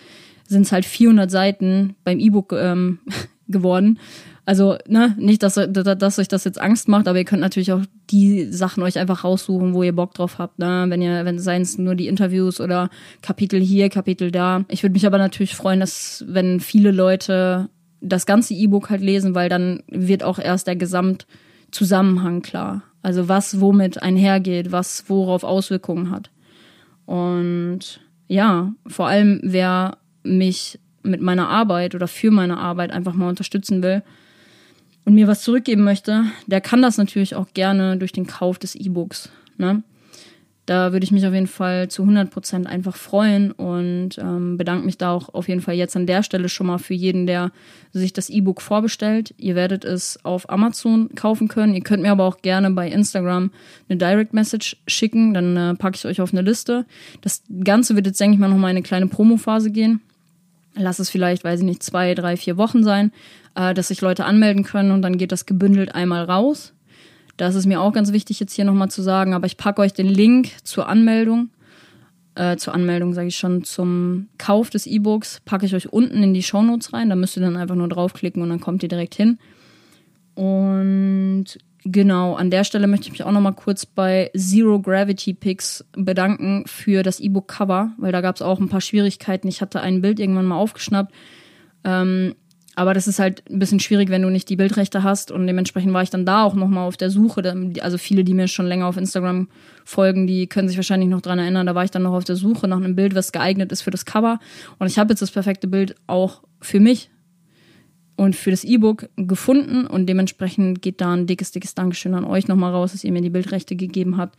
sind 0.48 0.64
es 0.64 0.74
halt 0.74 0.86
400 0.86 1.32
Seiten 1.32 1.96
beim 2.04 2.20
E-Book 2.20 2.54
ähm, 2.54 3.00
geworden. 3.48 4.00
Also, 4.46 4.78
ne, 4.88 5.14
nicht, 5.20 5.44
dass, 5.44 5.60
dass 5.70 6.20
euch 6.20 6.30
das 6.30 6.46
jetzt 6.46 6.62
Angst 6.62 6.88
macht, 6.88 7.08
aber 7.08 7.18
ihr 7.18 7.26
könnt 7.26 7.42
natürlich 7.42 7.74
auch 7.74 7.82
die 8.10 8.46
Sachen 8.46 8.82
euch 8.82 8.98
einfach 8.98 9.26
raussuchen, 9.26 9.74
wo 9.74 9.84
ihr 9.84 9.94
Bock 9.94 10.14
drauf 10.14 10.40
habt, 10.40 10.58
ne? 10.60 10.86
Wenn 10.88 11.02
ihr, 11.02 11.26
wenn 11.26 11.38
seien 11.38 11.64
es 11.64 11.78
nur 11.78 11.96
die 11.96 12.08
Interviews 12.08 12.62
oder 12.62 12.90
Kapitel 13.22 13.60
hier, 13.60 13.90
Kapitel 13.90 14.32
da. 14.32 14.64
Ich 14.70 14.84
würde 14.84 14.94
mich 14.94 15.06
aber 15.06 15.18
natürlich 15.18 15.56
freuen, 15.56 15.82
dass, 15.82 16.24
wenn 16.28 16.62
viele 16.62 16.92
Leute 16.92 17.70
das 18.00 18.26
ganze 18.26 18.54
E-Book 18.54 18.90
halt 18.90 19.02
lesen, 19.02 19.36
weil 19.36 19.50
dann 19.50 19.84
wird 19.90 20.24
auch 20.24 20.40
erst 20.40 20.68
der 20.68 20.76
Gesamtzusammenhang 20.76 22.42
klar. 22.42 22.84
Also 23.02 23.28
was 23.28 23.60
womit 23.60 24.02
einhergeht, 24.02 24.72
was 24.72 25.10
worauf 25.10 25.44
Auswirkungen 25.44 26.10
hat. 26.10 26.30
Und 27.06 28.02
ja, 28.28 28.74
vor 28.86 29.08
allem 29.08 29.40
wer 29.44 29.98
mich 30.24 30.80
mit 31.08 31.22
meiner 31.22 31.50
Arbeit 31.50 31.96
oder 31.96 32.08
für 32.08 32.32
meine 32.32 32.58
Arbeit 32.58 32.92
einfach 32.92 33.14
mal 33.14 33.30
unterstützen 33.30 33.82
will 33.82 34.04
und 35.06 35.16
mir 35.16 35.28
was 35.28 35.42
zurückgeben 35.42 35.84
möchte, 35.84 36.26
der 36.48 36.62
kann 36.62 36.82
das 36.82 36.98
natürlich 36.98 37.34
auch 37.36 37.48
gerne 37.54 37.98
durch 37.98 38.12
den 38.12 38.28
Kauf 38.28 38.60
des 38.60 38.76
E-Books. 38.76 39.30
Ne? 39.58 39.84
Da 40.68 40.92
würde 40.92 41.06
ich 41.06 41.14
mich 41.14 41.26
auf 41.26 41.34
jeden 41.34 41.48
Fall 41.48 41.88
zu 41.88 42.02
100 42.02 42.30
Prozent 42.30 42.68
einfach 42.68 42.98
freuen 42.98 43.54
und 43.54 44.18
ähm, 44.18 44.58
bedanke 44.58 44.86
mich 44.86 44.98
da 44.98 45.14
auch 45.14 45.34
auf 45.34 45.48
jeden 45.48 45.62
Fall 45.62 45.76
jetzt 45.76 45.96
an 45.96 46.08
der 46.08 46.24
Stelle 46.24 46.50
schon 46.50 46.68
mal 46.68 46.78
für 46.78 46.94
jeden, 46.94 47.26
der 47.26 47.54
sich 47.94 48.12
das 48.12 48.30
E-Book 48.30 48.62
vorbestellt. 48.62 49.34
Ihr 49.38 49.56
werdet 49.56 49.86
es 49.86 50.20
auf 50.26 50.50
Amazon 50.50 51.16
kaufen 51.16 51.48
können. 51.48 51.74
Ihr 51.74 51.84
könnt 51.84 52.04
mir 52.04 52.12
aber 52.12 52.26
auch 52.26 52.42
gerne 52.42 52.70
bei 52.72 52.90
Instagram 52.90 53.52
eine 53.88 53.98
Direct 53.98 54.34
Message 54.34 54.76
schicken. 54.88 55.34
Dann 55.34 55.56
äh, 55.56 55.76
packe 55.76 55.96
ich 55.96 56.06
euch 56.06 56.20
auf 56.20 56.34
eine 56.34 56.42
Liste. 56.42 56.86
Das 57.22 57.44
Ganze 57.64 57.96
wird 57.96 58.08
jetzt, 58.08 58.20
denke 58.20 58.34
ich 58.34 58.40
mal, 58.42 58.50
nochmal 58.50 58.72
eine 58.72 58.84
kleine 58.84 59.08
Promophase 59.08 59.72
gehen. 59.72 60.02
Lass 60.78 61.00
es 61.00 61.10
vielleicht, 61.10 61.44
weiß 61.44 61.60
ich 61.62 61.66
nicht, 61.66 61.84
zwei, 61.84 62.14
drei, 62.14 62.38
vier 62.38 62.58
Wochen 62.58 62.84
sein, 62.84 63.12
äh, 63.56 63.74
dass 63.74 63.90
sich 63.90 64.02
Leute 64.02 64.26
anmelden 64.26 64.64
können 64.64 64.92
und 64.92 65.02
dann 65.02 65.18
geht 65.18 65.32
das 65.32 65.46
gebündelt 65.46 65.96
einmal 65.96 66.24
raus. 66.24 66.74
Das 67.38 67.56
ist 67.56 67.66
mir 67.66 67.82
auch 67.82 67.94
ganz 67.94 68.12
wichtig 68.12 68.40
jetzt 68.40 68.54
hier 68.54 68.66
nochmal 68.66 68.90
zu 68.90 69.02
sagen, 69.02 69.34
aber 69.34 69.46
ich 69.46 69.58
packe 69.58 69.82
euch 69.82 69.94
den 69.94 70.08
Link 70.08 70.50
zur 70.64 70.88
Anmeldung, 70.88 71.50
äh, 72.36 72.58
zur 72.58 72.74
Anmeldung 72.74 73.14
sage 73.14 73.28
ich 73.28 73.38
schon, 73.38 73.64
zum 73.64 74.28
Kauf 74.38 74.70
des 74.70 74.88
E-Books, 74.88 75.42
packe 75.46 75.66
ich 75.66 75.76
euch 75.76 75.92
unten 75.92 76.24
in 76.24 76.34
die 76.34 76.44
Shownotes 76.44 76.94
rein. 76.94 77.10
Da 77.10 77.16
müsst 77.16 77.38
ihr 77.38 77.42
dann 77.42 77.58
einfach 77.58 77.76
nur 77.76 77.90
draufklicken 77.90 78.42
und 78.42 78.50
dann 78.50 78.60
kommt 78.60 78.84
ihr 78.84 78.90
direkt 78.90 79.16
hin. 79.16 79.40
Und 80.36 81.46
genau, 81.84 82.36
an 82.36 82.52
der 82.52 82.64
Stelle 82.64 82.88
möchte 82.88 83.08
ich 83.08 83.12
mich 83.12 83.24
auch 83.24 83.32
nochmal 83.32 83.54
kurz 83.54 83.86
bei 83.86 84.32
Zero 84.36 84.80
Gravity 84.80 85.34
Picks 85.34 85.86
bedanken 85.94 86.64
für 86.66 87.04
das 87.04 87.20
E-Book-Cover, 87.20 87.92
weil 87.98 88.12
da 88.12 88.22
gab 88.22 88.36
es 88.36 88.42
auch 88.42 88.60
ein 88.60 88.70
paar 88.70 88.82
Schwierigkeiten. 88.82 89.48
Ich 89.48 89.62
hatte 89.62 89.82
ein 89.82 90.02
Bild 90.02 90.20
irgendwann 90.20 90.46
mal 90.46 90.58
aufgeschnappt. 90.58 91.14
Ähm, 91.84 92.36
aber 92.78 92.94
das 92.94 93.08
ist 93.08 93.18
halt 93.18 93.44
ein 93.50 93.58
bisschen 93.58 93.80
schwierig, 93.80 94.10
wenn 94.10 94.22
du 94.22 94.30
nicht 94.30 94.50
die 94.50 94.56
Bildrechte 94.56 95.02
hast. 95.02 95.32
Und 95.32 95.48
dementsprechend 95.48 95.94
war 95.94 96.04
ich 96.04 96.12
dann 96.12 96.28
da 96.28 96.44
auch 96.44 96.54
nochmal 96.54 96.88
auf 96.88 96.96
der 96.96 97.10
Suche. 97.10 97.42
Also 97.82 97.98
viele, 97.98 98.24
die 98.24 98.36
mir 98.36 98.48
schon 98.48 98.68
länger 98.68 98.86
auf 98.86 98.98
Instagram 98.98 99.48
folgen, 99.84 100.28
die 100.28 100.46
können 100.46 100.68
sich 100.68 100.78
wahrscheinlich 100.78 101.10
noch 101.10 101.22
dran 101.22 101.40
erinnern. 101.40 101.66
Da 101.66 101.74
war 101.74 101.86
ich 101.86 101.90
dann 101.90 102.04
noch 102.04 102.14
auf 102.14 102.24
der 102.24 102.36
Suche 102.36 102.68
nach 102.68 102.78
einem 102.78 102.96
Bild, 102.96 103.16
was 103.16 103.32
geeignet 103.32 103.72
ist 103.72 103.82
für 103.82 103.90
das 103.90 104.06
Cover. 104.06 104.40
Und 104.78 104.86
ich 104.86 105.00
habe 105.00 105.12
jetzt 105.12 105.22
das 105.22 105.32
perfekte 105.32 105.68
Bild 105.68 105.96
auch 106.06 106.44
für 106.62 106.80
mich 106.80 107.10
und 108.18 108.36
für 108.36 108.52
das 108.52 108.66
E-Book 108.66 109.08
gefunden. 109.16 109.88
Und 109.88 110.08
dementsprechend 110.08 110.82
geht 110.82 111.00
da 111.00 111.14
ein 111.14 111.28
dickes, 111.28 111.52
dickes 111.52 111.76
Dankeschön 111.76 112.14
an 112.14 112.26
euch 112.26 112.50
nochmal 112.50 112.74
raus, 112.74 112.92
dass 112.92 113.06
ihr 113.06 113.14
mir 113.14 113.22
die 113.22 113.30
Bildrechte 113.30 113.78
gegeben 113.78 114.18
habt. 114.18 114.38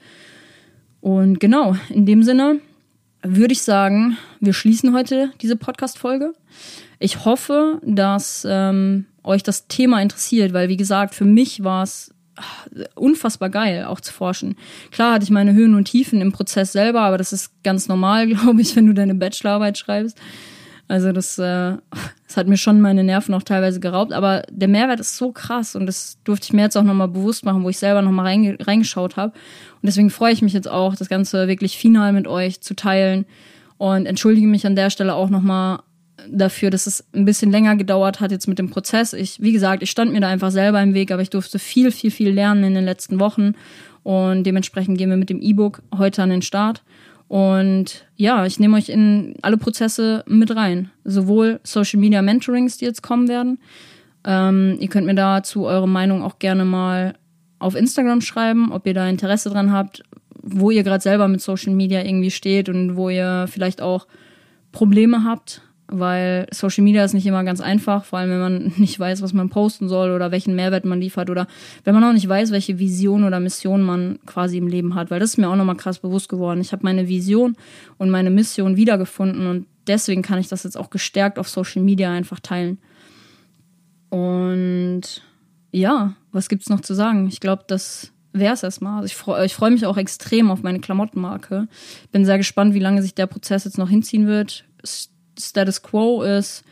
Und 1.00 1.40
genau, 1.40 1.76
in 1.88 2.04
dem 2.04 2.22
Sinne 2.22 2.60
würde 3.22 3.52
ich 3.52 3.62
sagen, 3.62 4.18
wir 4.40 4.52
schließen 4.52 4.94
heute 4.94 5.30
diese 5.40 5.56
Podcast-Folge. 5.56 6.34
Ich 6.98 7.24
hoffe, 7.24 7.80
dass 7.84 8.46
ähm, 8.48 9.06
euch 9.22 9.42
das 9.42 9.68
Thema 9.68 10.02
interessiert, 10.02 10.52
weil 10.52 10.68
wie 10.68 10.76
gesagt, 10.76 11.14
für 11.14 11.24
mich 11.24 11.62
war 11.62 11.84
es 11.84 12.12
ah, 12.36 12.42
unfassbar 12.96 13.48
geil, 13.48 13.84
auch 13.84 14.00
zu 14.00 14.12
forschen. 14.12 14.56
Klar 14.90 15.14
hatte 15.14 15.24
ich 15.24 15.30
meine 15.30 15.52
Höhen 15.52 15.74
und 15.74 15.84
Tiefen 15.84 16.20
im 16.20 16.32
Prozess 16.32 16.72
selber, 16.72 17.02
aber 17.02 17.18
das 17.18 17.32
ist 17.32 17.62
ganz 17.62 17.86
normal, 17.86 18.26
glaube 18.34 18.60
ich, 18.60 18.74
wenn 18.74 18.86
du 18.86 18.94
deine 18.94 19.14
Bachelorarbeit 19.14 19.78
schreibst. 19.78 20.18
Also 20.88 21.12
das, 21.12 21.38
äh, 21.38 21.76
das 22.26 22.36
hat 22.36 22.48
mir 22.48 22.56
schon 22.56 22.80
meine 22.80 23.04
Nerven 23.04 23.34
auch 23.34 23.42
teilweise 23.42 23.78
geraubt, 23.78 24.12
aber 24.12 24.42
der 24.50 24.68
Mehrwert 24.68 25.00
ist 25.00 25.16
so 25.16 25.30
krass 25.32 25.76
und 25.76 25.86
das 25.86 26.18
durfte 26.24 26.46
ich 26.46 26.52
mir 26.52 26.62
jetzt 26.62 26.76
auch 26.76 26.82
nochmal 26.82 27.08
bewusst 27.08 27.44
machen, 27.44 27.62
wo 27.62 27.68
ich 27.68 27.78
selber 27.78 28.02
nochmal 28.02 28.26
reinge 28.26 28.56
reingeschaut 28.60 29.16
habe. 29.16 29.32
Und 29.32 29.86
deswegen 29.86 30.10
freue 30.10 30.32
ich 30.32 30.42
mich 30.42 30.54
jetzt 30.54 30.68
auch, 30.68 30.96
das 30.96 31.08
Ganze 31.08 31.46
wirklich 31.46 31.76
final 31.76 32.12
mit 32.12 32.26
euch 32.26 32.60
zu 32.60 32.74
teilen 32.74 33.26
und 33.76 34.06
entschuldige 34.06 34.46
mich 34.46 34.66
an 34.66 34.74
der 34.74 34.90
Stelle 34.90 35.14
auch 35.14 35.30
nochmal 35.30 35.80
dafür, 36.30 36.70
dass 36.70 36.86
es 36.86 37.06
ein 37.14 37.24
bisschen 37.24 37.50
länger 37.50 37.76
gedauert 37.76 38.20
hat 38.20 38.32
jetzt 38.32 38.48
mit 38.48 38.58
dem 38.58 38.70
Prozess. 38.70 39.12
Ich, 39.12 39.40
wie 39.40 39.52
gesagt, 39.52 39.82
ich 39.82 39.90
stand 39.90 40.12
mir 40.12 40.20
da 40.20 40.28
einfach 40.28 40.50
selber 40.50 40.82
im 40.82 40.94
Weg, 40.94 41.12
aber 41.12 41.22
ich 41.22 41.30
durfte 41.30 41.58
viel, 41.58 41.92
viel, 41.92 42.10
viel 42.10 42.30
lernen 42.30 42.64
in 42.64 42.74
den 42.74 42.84
letzten 42.84 43.20
Wochen 43.20 43.52
und 44.02 44.44
dementsprechend 44.44 44.98
gehen 44.98 45.10
wir 45.10 45.16
mit 45.16 45.30
dem 45.30 45.40
E-Book 45.40 45.82
heute 45.96 46.22
an 46.22 46.30
den 46.30 46.42
Start. 46.42 46.82
Und 47.28 48.06
ja, 48.16 48.46
ich 48.46 48.58
nehme 48.58 48.76
euch 48.76 48.88
in 48.88 49.34
alle 49.42 49.58
Prozesse 49.58 50.24
mit 50.26 50.54
rein. 50.56 50.90
Sowohl 51.04 51.60
Social 51.62 52.00
Media 52.00 52.22
Mentorings, 52.22 52.78
die 52.78 52.86
jetzt 52.86 53.02
kommen 53.02 53.28
werden. 53.28 53.58
Ähm, 54.24 54.76
ihr 54.80 54.88
könnt 54.88 55.06
mir 55.06 55.14
dazu 55.14 55.66
eure 55.66 55.88
Meinung 55.88 56.22
auch 56.22 56.38
gerne 56.38 56.64
mal 56.64 57.14
auf 57.58 57.74
Instagram 57.74 58.22
schreiben, 58.22 58.72
ob 58.72 58.86
ihr 58.86 58.94
da 58.94 59.08
Interesse 59.08 59.50
dran 59.50 59.72
habt, 59.72 60.02
wo 60.42 60.70
ihr 60.70 60.84
gerade 60.84 61.02
selber 61.02 61.28
mit 61.28 61.42
Social 61.42 61.74
Media 61.74 62.02
irgendwie 62.02 62.30
steht 62.30 62.68
und 62.68 62.96
wo 62.96 63.10
ihr 63.10 63.46
vielleicht 63.48 63.82
auch 63.82 64.06
Probleme 64.72 65.24
habt 65.24 65.62
weil 65.90 66.46
Social 66.52 66.84
Media 66.84 67.02
ist 67.02 67.14
nicht 67.14 67.26
immer 67.26 67.44
ganz 67.44 67.60
einfach, 67.60 68.04
vor 68.04 68.18
allem 68.18 68.30
wenn 68.30 68.40
man 68.40 68.72
nicht 68.76 69.00
weiß, 69.00 69.22
was 69.22 69.32
man 69.32 69.48
posten 69.48 69.88
soll 69.88 70.12
oder 70.12 70.30
welchen 70.30 70.54
Mehrwert 70.54 70.84
man 70.84 71.00
liefert 71.00 71.30
oder 71.30 71.46
wenn 71.84 71.94
man 71.94 72.04
auch 72.04 72.12
nicht 72.12 72.28
weiß, 72.28 72.50
welche 72.50 72.78
Vision 72.78 73.24
oder 73.24 73.40
Mission 73.40 73.82
man 73.82 74.18
quasi 74.26 74.58
im 74.58 74.68
Leben 74.68 74.94
hat, 74.94 75.10
weil 75.10 75.18
das 75.18 75.30
ist 75.30 75.38
mir 75.38 75.48
auch 75.48 75.56
nochmal 75.56 75.76
krass 75.76 75.98
bewusst 75.98 76.28
geworden. 76.28 76.60
Ich 76.60 76.72
habe 76.72 76.84
meine 76.84 77.08
Vision 77.08 77.56
und 77.96 78.10
meine 78.10 78.30
Mission 78.30 78.76
wiedergefunden 78.76 79.46
und 79.46 79.66
deswegen 79.86 80.22
kann 80.22 80.38
ich 80.38 80.48
das 80.48 80.62
jetzt 80.64 80.76
auch 80.76 80.90
gestärkt 80.90 81.38
auf 81.38 81.48
Social 81.48 81.82
Media 81.82 82.12
einfach 82.12 82.40
teilen. 82.40 82.78
Und 84.10 85.22
ja, 85.70 86.14
was 86.32 86.48
gibt's 86.48 86.68
noch 86.68 86.82
zu 86.82 86.94
sagen? 86.94 87.28
Ich 87.28 87.40
glaube, 87.40 87.64
das 87.66 88.12
wäre 88.32 88.52
es 88.52 88.62
erstmal. 88.62 88.96
Also 88.96 89.06
ich 89.06 89.16
freue 89.16 89.48
freu 89.48 89.70
mich 89.70 89.86
auch 89.86 89.96
extrem 89.96 90.50
auf 90.50 90.62
meine 90.62 90.80
Klamottenmarke. 90.80 91.66
Bin 92.12 92.26
sehr 92.26 92.36
gespannt, 92.36 92.74
wie 92.74 92.78
lange 92.78 93.02
sich 93.02 93.14
der 93.14 93.26
Prozess 93.26 93.64
jetzt 93.64 93.78
noch 93.78 93.88
hinziehen 93.88 94.26
wird 94.26 94.64
Status 95.40 95.82
Quo 95.82 96.22
ist 96.22 96.64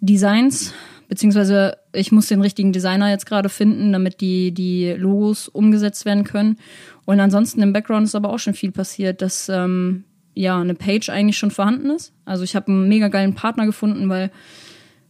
Designs, 0.00 0.74
beziehungsweise 1.08 1.78
ich 1.92 2.12
muss 2.12 2.26
den 2.26 2.40
richtigen 2.40 2.72
Designer 2.72 3.10
jetzt 3.10 3.26
gerade 3.26 3.48
finden, 3.48 3.92
damit 3.92 4.20
die, 4.20 4.52
die 4.52 4.92
Logos 4.92 5.48
umgesetzt 5.48 6.04
werden 6.04 6.24
können. 6.24 6.58
Und 7.04 7.20
ansonsten 7.20 7.62
im 7.62 7.72
Background 7.72 8.06
ist 8.06 8.14
aber 8.14 8.30
auch 8.30 8.38
schon 8.38 8.54
viel 8.54 8.72
passiert, 8.72 9.22
dass 9.22 9.48
ähm, 9.48 10.04
ja 10.34 10.60
eine 10.60 10.74
Page 10.74 11.08
eigentlich 11.10 11.38
schon 11.38 11.50
vorhanden 11.50 11.90
ist. 11.90 12.12
Also 12.24 12.44
ich 12.44 12.56
habe 12.56 12.68
einen 12.68 12.88
mega 12.88 13.08
geilen 13.08 13.34
Partner 13.34 13.66
gefunden, 13.66 14.08
weil 14.08 14.30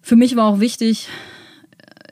für 0.00 0.16
mich 0.16 0.36
war 0.36 0.46
auch 0.46 0.60
wichtig, 0.60 1.08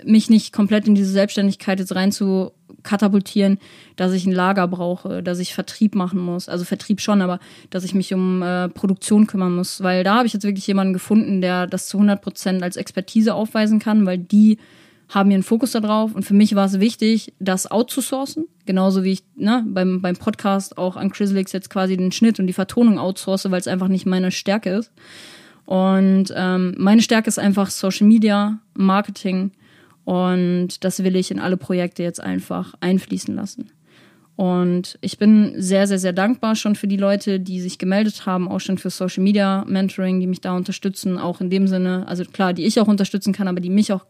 mich 0.05 0.31
nicht 0.31 0.53
komplett 0.53 0.89
in 0.89 0.95
diese 0.95 1.13
Selbstständigkeit 1.13 1.79
jetzt 1.79 1.95
rein 1.95 2.13
zu 2.13 2.53
katapultieren, 2.83 3.59
dass 3.97 4.13
ich 4.13 4.27
ein 4.27 4.33
Lager 4.33 4.67
brauche, 4.69 5.23
dass 5.23 5.39
ich 5.39 5.55
Vertrieb 5.55 5.95
machen 5.95 6.21
muss. 6.21 6.49
Also 6.49 6.65
Vertrieb 6.65 7.01
schon, 7.01 7.23
aber 7.23 7.39
dass 7.71 7.85
ich 7.85 7.95
mich 7.95 8.13
um 8.15 8.43
äh, 8.43 8.69
Produktion 8.69 9.27
kümmern 9.27 9.55
muss. 9.55 9.83
Weil 9.83 10.05
da 10.05 10.17
habe 10.17 10.27
ich 10.27 10.33
jetzt 10.33 10.45
wirklich 10.45 10.67
jemanden 10.67 10.93
gefunden, 10.93 11.41
der 11.41 11.67
das 11.67 11.89
zu 11.89 11.99
100 11.99 12.21
Prozent 12.23 12.63
als 12.63 12.77
Expertise 12.77 13.35
aufweisen 13.35 13.79
kann, 13.79 14.07
weil 14.07 14.19
die 14.19 14.59
haben 15.09 15.31
ihren 15.31 15.43
Fokus 15.43 15.73
darauf. 15.73 16.15
Und 16.15 16.25
für 16.25 16.35
mich 16.35 16.55
war 16.55 16.67
es 16.67 16.81
wichtig, 16.81 17.33
das 17.39 17.71
outzusourcen. 17.71 18.47
Genauso 18.65 19.05
wie 19.05 19.13
ich 19.13 19.23
ne, 19.37 19.65
beim, 19.67 20.01
beim 20.01 20.17
Podcast 20.17 20.79
auch 20.79 20.97
an 20.97 21.11
Chrislix 21.11 21.53
jetzt 21.53 21.71
quasi 21.71 21.97
den 21.97 22.13
Schnitt 22.13 22.41
und 22.41 22.47
die 22.47 22.53
Vertonung 22.53 22.99
outsource, 22.99 23.51
weil 23.51 23.61
es 23.61 23.69
einfach 23.69 23.89
nicht 23.89 24.07
meine 24.07 24.31
Stärke 24.31 24.71
ist. 24.71 24.93
Und 25.67 26.33
ähm, 26.35 26.75
meine 26.79 27.03
Stärke 27.03 27.29
ist 27.29 27.39
einfach 27.39 27.71
Social 27.71 28.07
Media, 28.07 28.59
Marketing 28.75 29.53
und 30.05 30.85
das 30.85 31.03
will 31.05 31.17
ich 31.17 31.31
in 31.31 31.39
alle 31.39 31.57
Projekte 31.57 32.03
jetzt 32.03 32.21
einfach 32.21 32.75
einfließen 32.81 33.35
lassen. 33.35 33.71
Und 34.35 34.99
ich 35.03 35.19
bin 35.19 35.53
sehr, 35.57 35.87
sehr, 35.87 35.99
sehr 35.99 36.13
dankbar 36.13 36.57
schon 36.57 36.75
für 36.75 36.89
die 36.89 36.97
Leute, 36.97 37.39
die 37.39 37.61
sich 37.61 37.79
gemeldet 37.79 38.25
haben, 38.25 38.49
auch 38.49 38.61
schon 38.61 38.79
für 38.79 38.89
Social 38.91 39.23
Media 39.23 39.65
Mentoring, 39.69 40.21
die 40.21 40.27
mich 40.27 40.41
da 40.41 40.57
unterstützen, 40.57 41.19
auch 41.19 41.41
in 41.41 41.51
dem 41.51 41.69
Sinne, 41.69 42.09
also 42.09 42.25
klar, 42.25 42.55
die 42.55 42.65
ich 42.65 42.81
auch 42.81 42.89
unterstützen 42.89 43.33
kann, 43.33 43.47
aber 43.47 43.61
die 43.61 43.71
mich 43.71 43.93
auch 43.93 44.07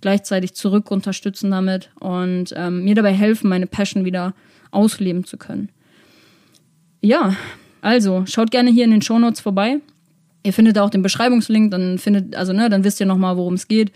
gleichzeitig 0.00 0.54
zurück 0.54 0.90
unterstützen 0.90 1.50
damit 1.50 1.90
und 1.98 2.54
ähm, 2.56 2.84
mir 2.84 2.94
dabei 2.94 3.12
helfen, 3.12 3.50
meine 3.50 3.66
Passion 3.66 4.04
wieder 4.04 4.34
ausleben 4.70 5.24
zu 5.24 5.36
können. 5.36 5.70
Ja, 7.00 7.36
also 7.80 8.24
schaut 8.26 8.50
gerne 8.50 8.70
hier 8.70 8.84
in 8.84 8.92
den 8.92 9.02
Show 9.02 9.18
Notes 9.18 9.40
vorbei. 9.40 9.80
Ihr 10.44 10.52
findet 10.52 10.78
auch 10.78 10.90
den 10.90 11.02
Beschreibungslink, 11.02 11.70
dann 11.70 11.98
findet, 11.98 12.36
also 12.36 12.52
ne, 12.52 12.70
dann 12.70 12.84
wisst 12.84 13.00
ihr 13.00 13.06
nochmal, 13.06 13.36
worum 13.36 13.54
es 13.54 13.66
geht. 13.66 13.92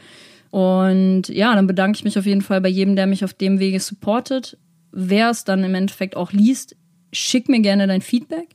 Und 0.51 1.29
ja, 1.29 1.55
dann 1.55 1.67
bedanke 1.67 1.97
ich 1.97 2.05
mich 2.05 2.19
auf 2.19 2.27
jeden 2.27 2.43
Fall 2.43 2.61
bei 2.61 2.69
jedem, 2.69 2.97
der 2.97 3.07
mich 3.07 3.25
auf 3.25 3.35
dem 3.35 3.59
Wege 3.59 3.81
supportet. 3.81 4.57
Wer 4.93 5.31
es 5.31 5.45
dann 5.45 5.65
im 5.65 5.75
Endeffekt 5.75 6.17
auch 6.17 6.33
liest, 6.33 6.77
schick 7.13 7.49
mir 7.49 7.61
gerne 7.61 7.87
dein 7.87 8.01
Feedback. 8.01 8.49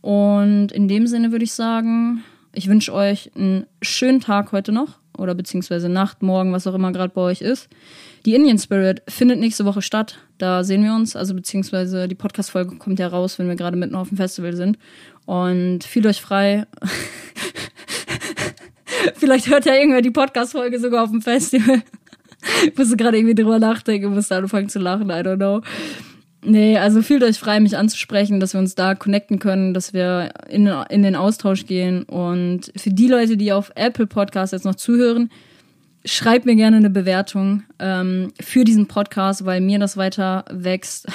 Und 0.00 0.72
in 0.72 0.88
dem 0.88 1.06
Sinne 1.06 1.30
würde 1.30 1.44
ich 1.44 1.52
sagen, 1.52 2.22
ich 2.54 2.68
wünsche 2.68 2.92
euch 2.92 3.30
einen 3.36 3.66
schönen 3.80 4.20
Tag 4.20 4.52
heute 4.52 4.72
noch 4.72 4.98
oder 5.16 5.34
beziehungsweise 5.34 5.88
Nacht, 5.88 6.22
Morgen, 6.22 6.52
was 6.52 6.66
auch 6.66 6.74
immer 6.74 6.92
gerade 6.92 7.12
bei 7.14 7.20
euch 7.20 7.40
ist. 7.40 7.68
Die 8.24 8.34
Indian 8.34 8.58
Spirit 8.58 9.02
findet 9.08 9.38
nächste 9.38 9.64
Woche 9.64 9.82
statt. 9.82 10.18
Da 10.38 10.64
sehen 10.64 10.82
wir 10.84 10.94
uns. 10.94 11.16
Also 11.16 11.34
beziehungsweise 11.34 12.08
die 12.08 12.14
Podcast-Folge 12.14 12.76
kommt 12.76 12.98
ja 12.98 13.08
raus, 13.08 13.38
wenn 13.38 13.48
wir 13.48 13.56
gerade 13.56 13.76
mitten 13.76 13.94
auf 13.94 14.08
dem 14.08 14.16
Festival 14.16 14.54
sind. 14.54 14.78
Und 15.26 15.84
fühlt 15.84 16.06
euch 16.06 16.20
frei. 16.20 16.66
Vielleicht 19.16 19.48
hört 19.48 19.66
ja 19.66 19.74
irgendwer 19.74 20.02
die 20.02 20.10
Podcast-Folge 20.10 20.78
sogar 20.78 21.04
auf 21.04 21.10
dem 21.10 21.22
Festival. 21.22 21.82
ich 22.66 22.76
musste 22.76 22.96
gerade 22.96 23.16
irgendwie 23.16 23.34
drüber 23.34 23.58
nachdenken, 23.58 24.14
musste 24.14 24.36
anfangen 24.36 24.68
zu 24.68 24.78
lachen, 24.78 25.10
I 25.10 25.14
don't 25.14 25.36
know. 25.36 25.62
Nee, 26.44 26.76
also 26.76 27.02
fühlt 27.02 27.22
euch 27.22 27.38
frei, 27.38 27.60
mich 27.60 27.76
anzusprechen, 27.76 28.40
dass 28.40 28.52
wir 28.52 28.58
uns 28.58 28.74
da 28.74 28.96
connecten 28.96 29.38
können, 29.38 29.74
dass 29.74 29.92
wir 29.92 30.32
in, 30.48 30.66
in 30.66 31.04
den 31.04 31.14
Austausch 31.14 31.66
gehen. 31.66 32.02
Und 32.02 32.72
für 32.74 32.90
die 32.90 33.06
Leute, 33.06 33.36
die 33.36 33.52
auf 33.52 33.70
Apple 33.76 34.08
Podcast 34.08 34.52
jetzt 34.52 34.64
noch 34.64 34.74
zuhören, 34.74 35.30
schreibt 36.04 36.44
mir 36.44 36.56
gerne 36.56 36.78
eine 36.78 36.90
Bewertung 36.90 37.62
ähm, 37.78 38.32
für 38.40 38.64
diesen 38.64 38.88
Podcast, 38.88 39.44
weil 39.44 39.60
mir 39.60 39.78
das 39.78 39.96
weiter 39.96 40.44
wächst. 40.50 41.06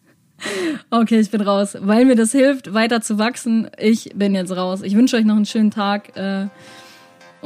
okay, 0.90 1.18
ich 1.18 1.30
bin 1.32 1.40
raus. 1.40 1.76
Weil 1.80 2.04
mir 2.04 2.14
das 2.14 2.30
hilft, 2.30 2.72
weiter 2.72 3.00
zu 3.00 3.18
wachsen. 3.18 3.68
Ich 3.78 4.10
bin 4.14 4.36
jetzt 4.36 4.56
raus. 4.56 4.82
Ich 4.82 4.94
wünsche 4.94 5.16
euch 5.16 5.24
noch 5.24 5.34
einen 5.34 5.46
schönen 5.46 5.72
Tag. 5.72 6.16
Äh, 6.16 6.46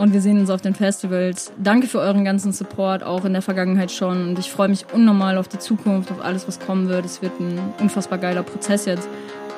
und 0.00 0.14
wir 0.14 0.22
sehen 0.22 0.40
uns 0.40 0.48
auf 0.48 0.62
den 0.62 0.74
Festivals. 0.74 1.52
Danke 1.58 1.86
für 1.86 1.98
euren 1.98 2.24
ganzen 2.24 2.52
Support, 2.52 3.02
auch 3.02 3.26
in 3.26 3.34
der 3.34 3.42
Vergangenheit 3.42 3.92
schon. 3.92 4.30
Und 4.30 4.38
ich 4.38 4.50
freue 4.50 4.68
mich 4.68 4.86
unnormal 4.94 5.36
auf 5.36 5.46
die 5.46 5.58
Zukunft, 5.58 6.10
auf 6.10 6.24
alles, 6.24 6.48
was 6.48 6.58
kommen 6.58 6.88
wird. 6.88 7.04
Es 7.04 7.20
wird 7.20 7.38
ein 7.38 7.60
unfassbar 7.78 8.16
geiler 8.16 8.42
Prozess 8.42 8.86
jetzt. 8.86 9.06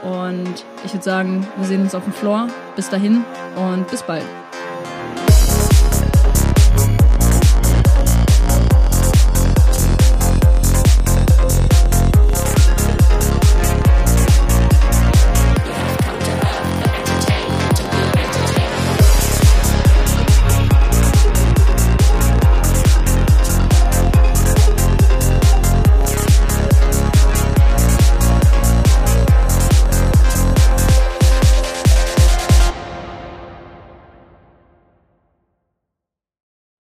Und 0.03 0.65
ich 0.85 0.93
würde 0.93 1.05
sagen, 1.05 1.47
wir 1.59 1.67
sehen 1.67 1.83
uns 1.83 1.95
auf 1.95 2.03
dem 2.03 2.13
Floor. 2.13 2.49
Bis 2.75 2.91
dahin 2.91 3.25
und 3.55 3.87
bis 3.89 4.03
bald. 4.03 4.25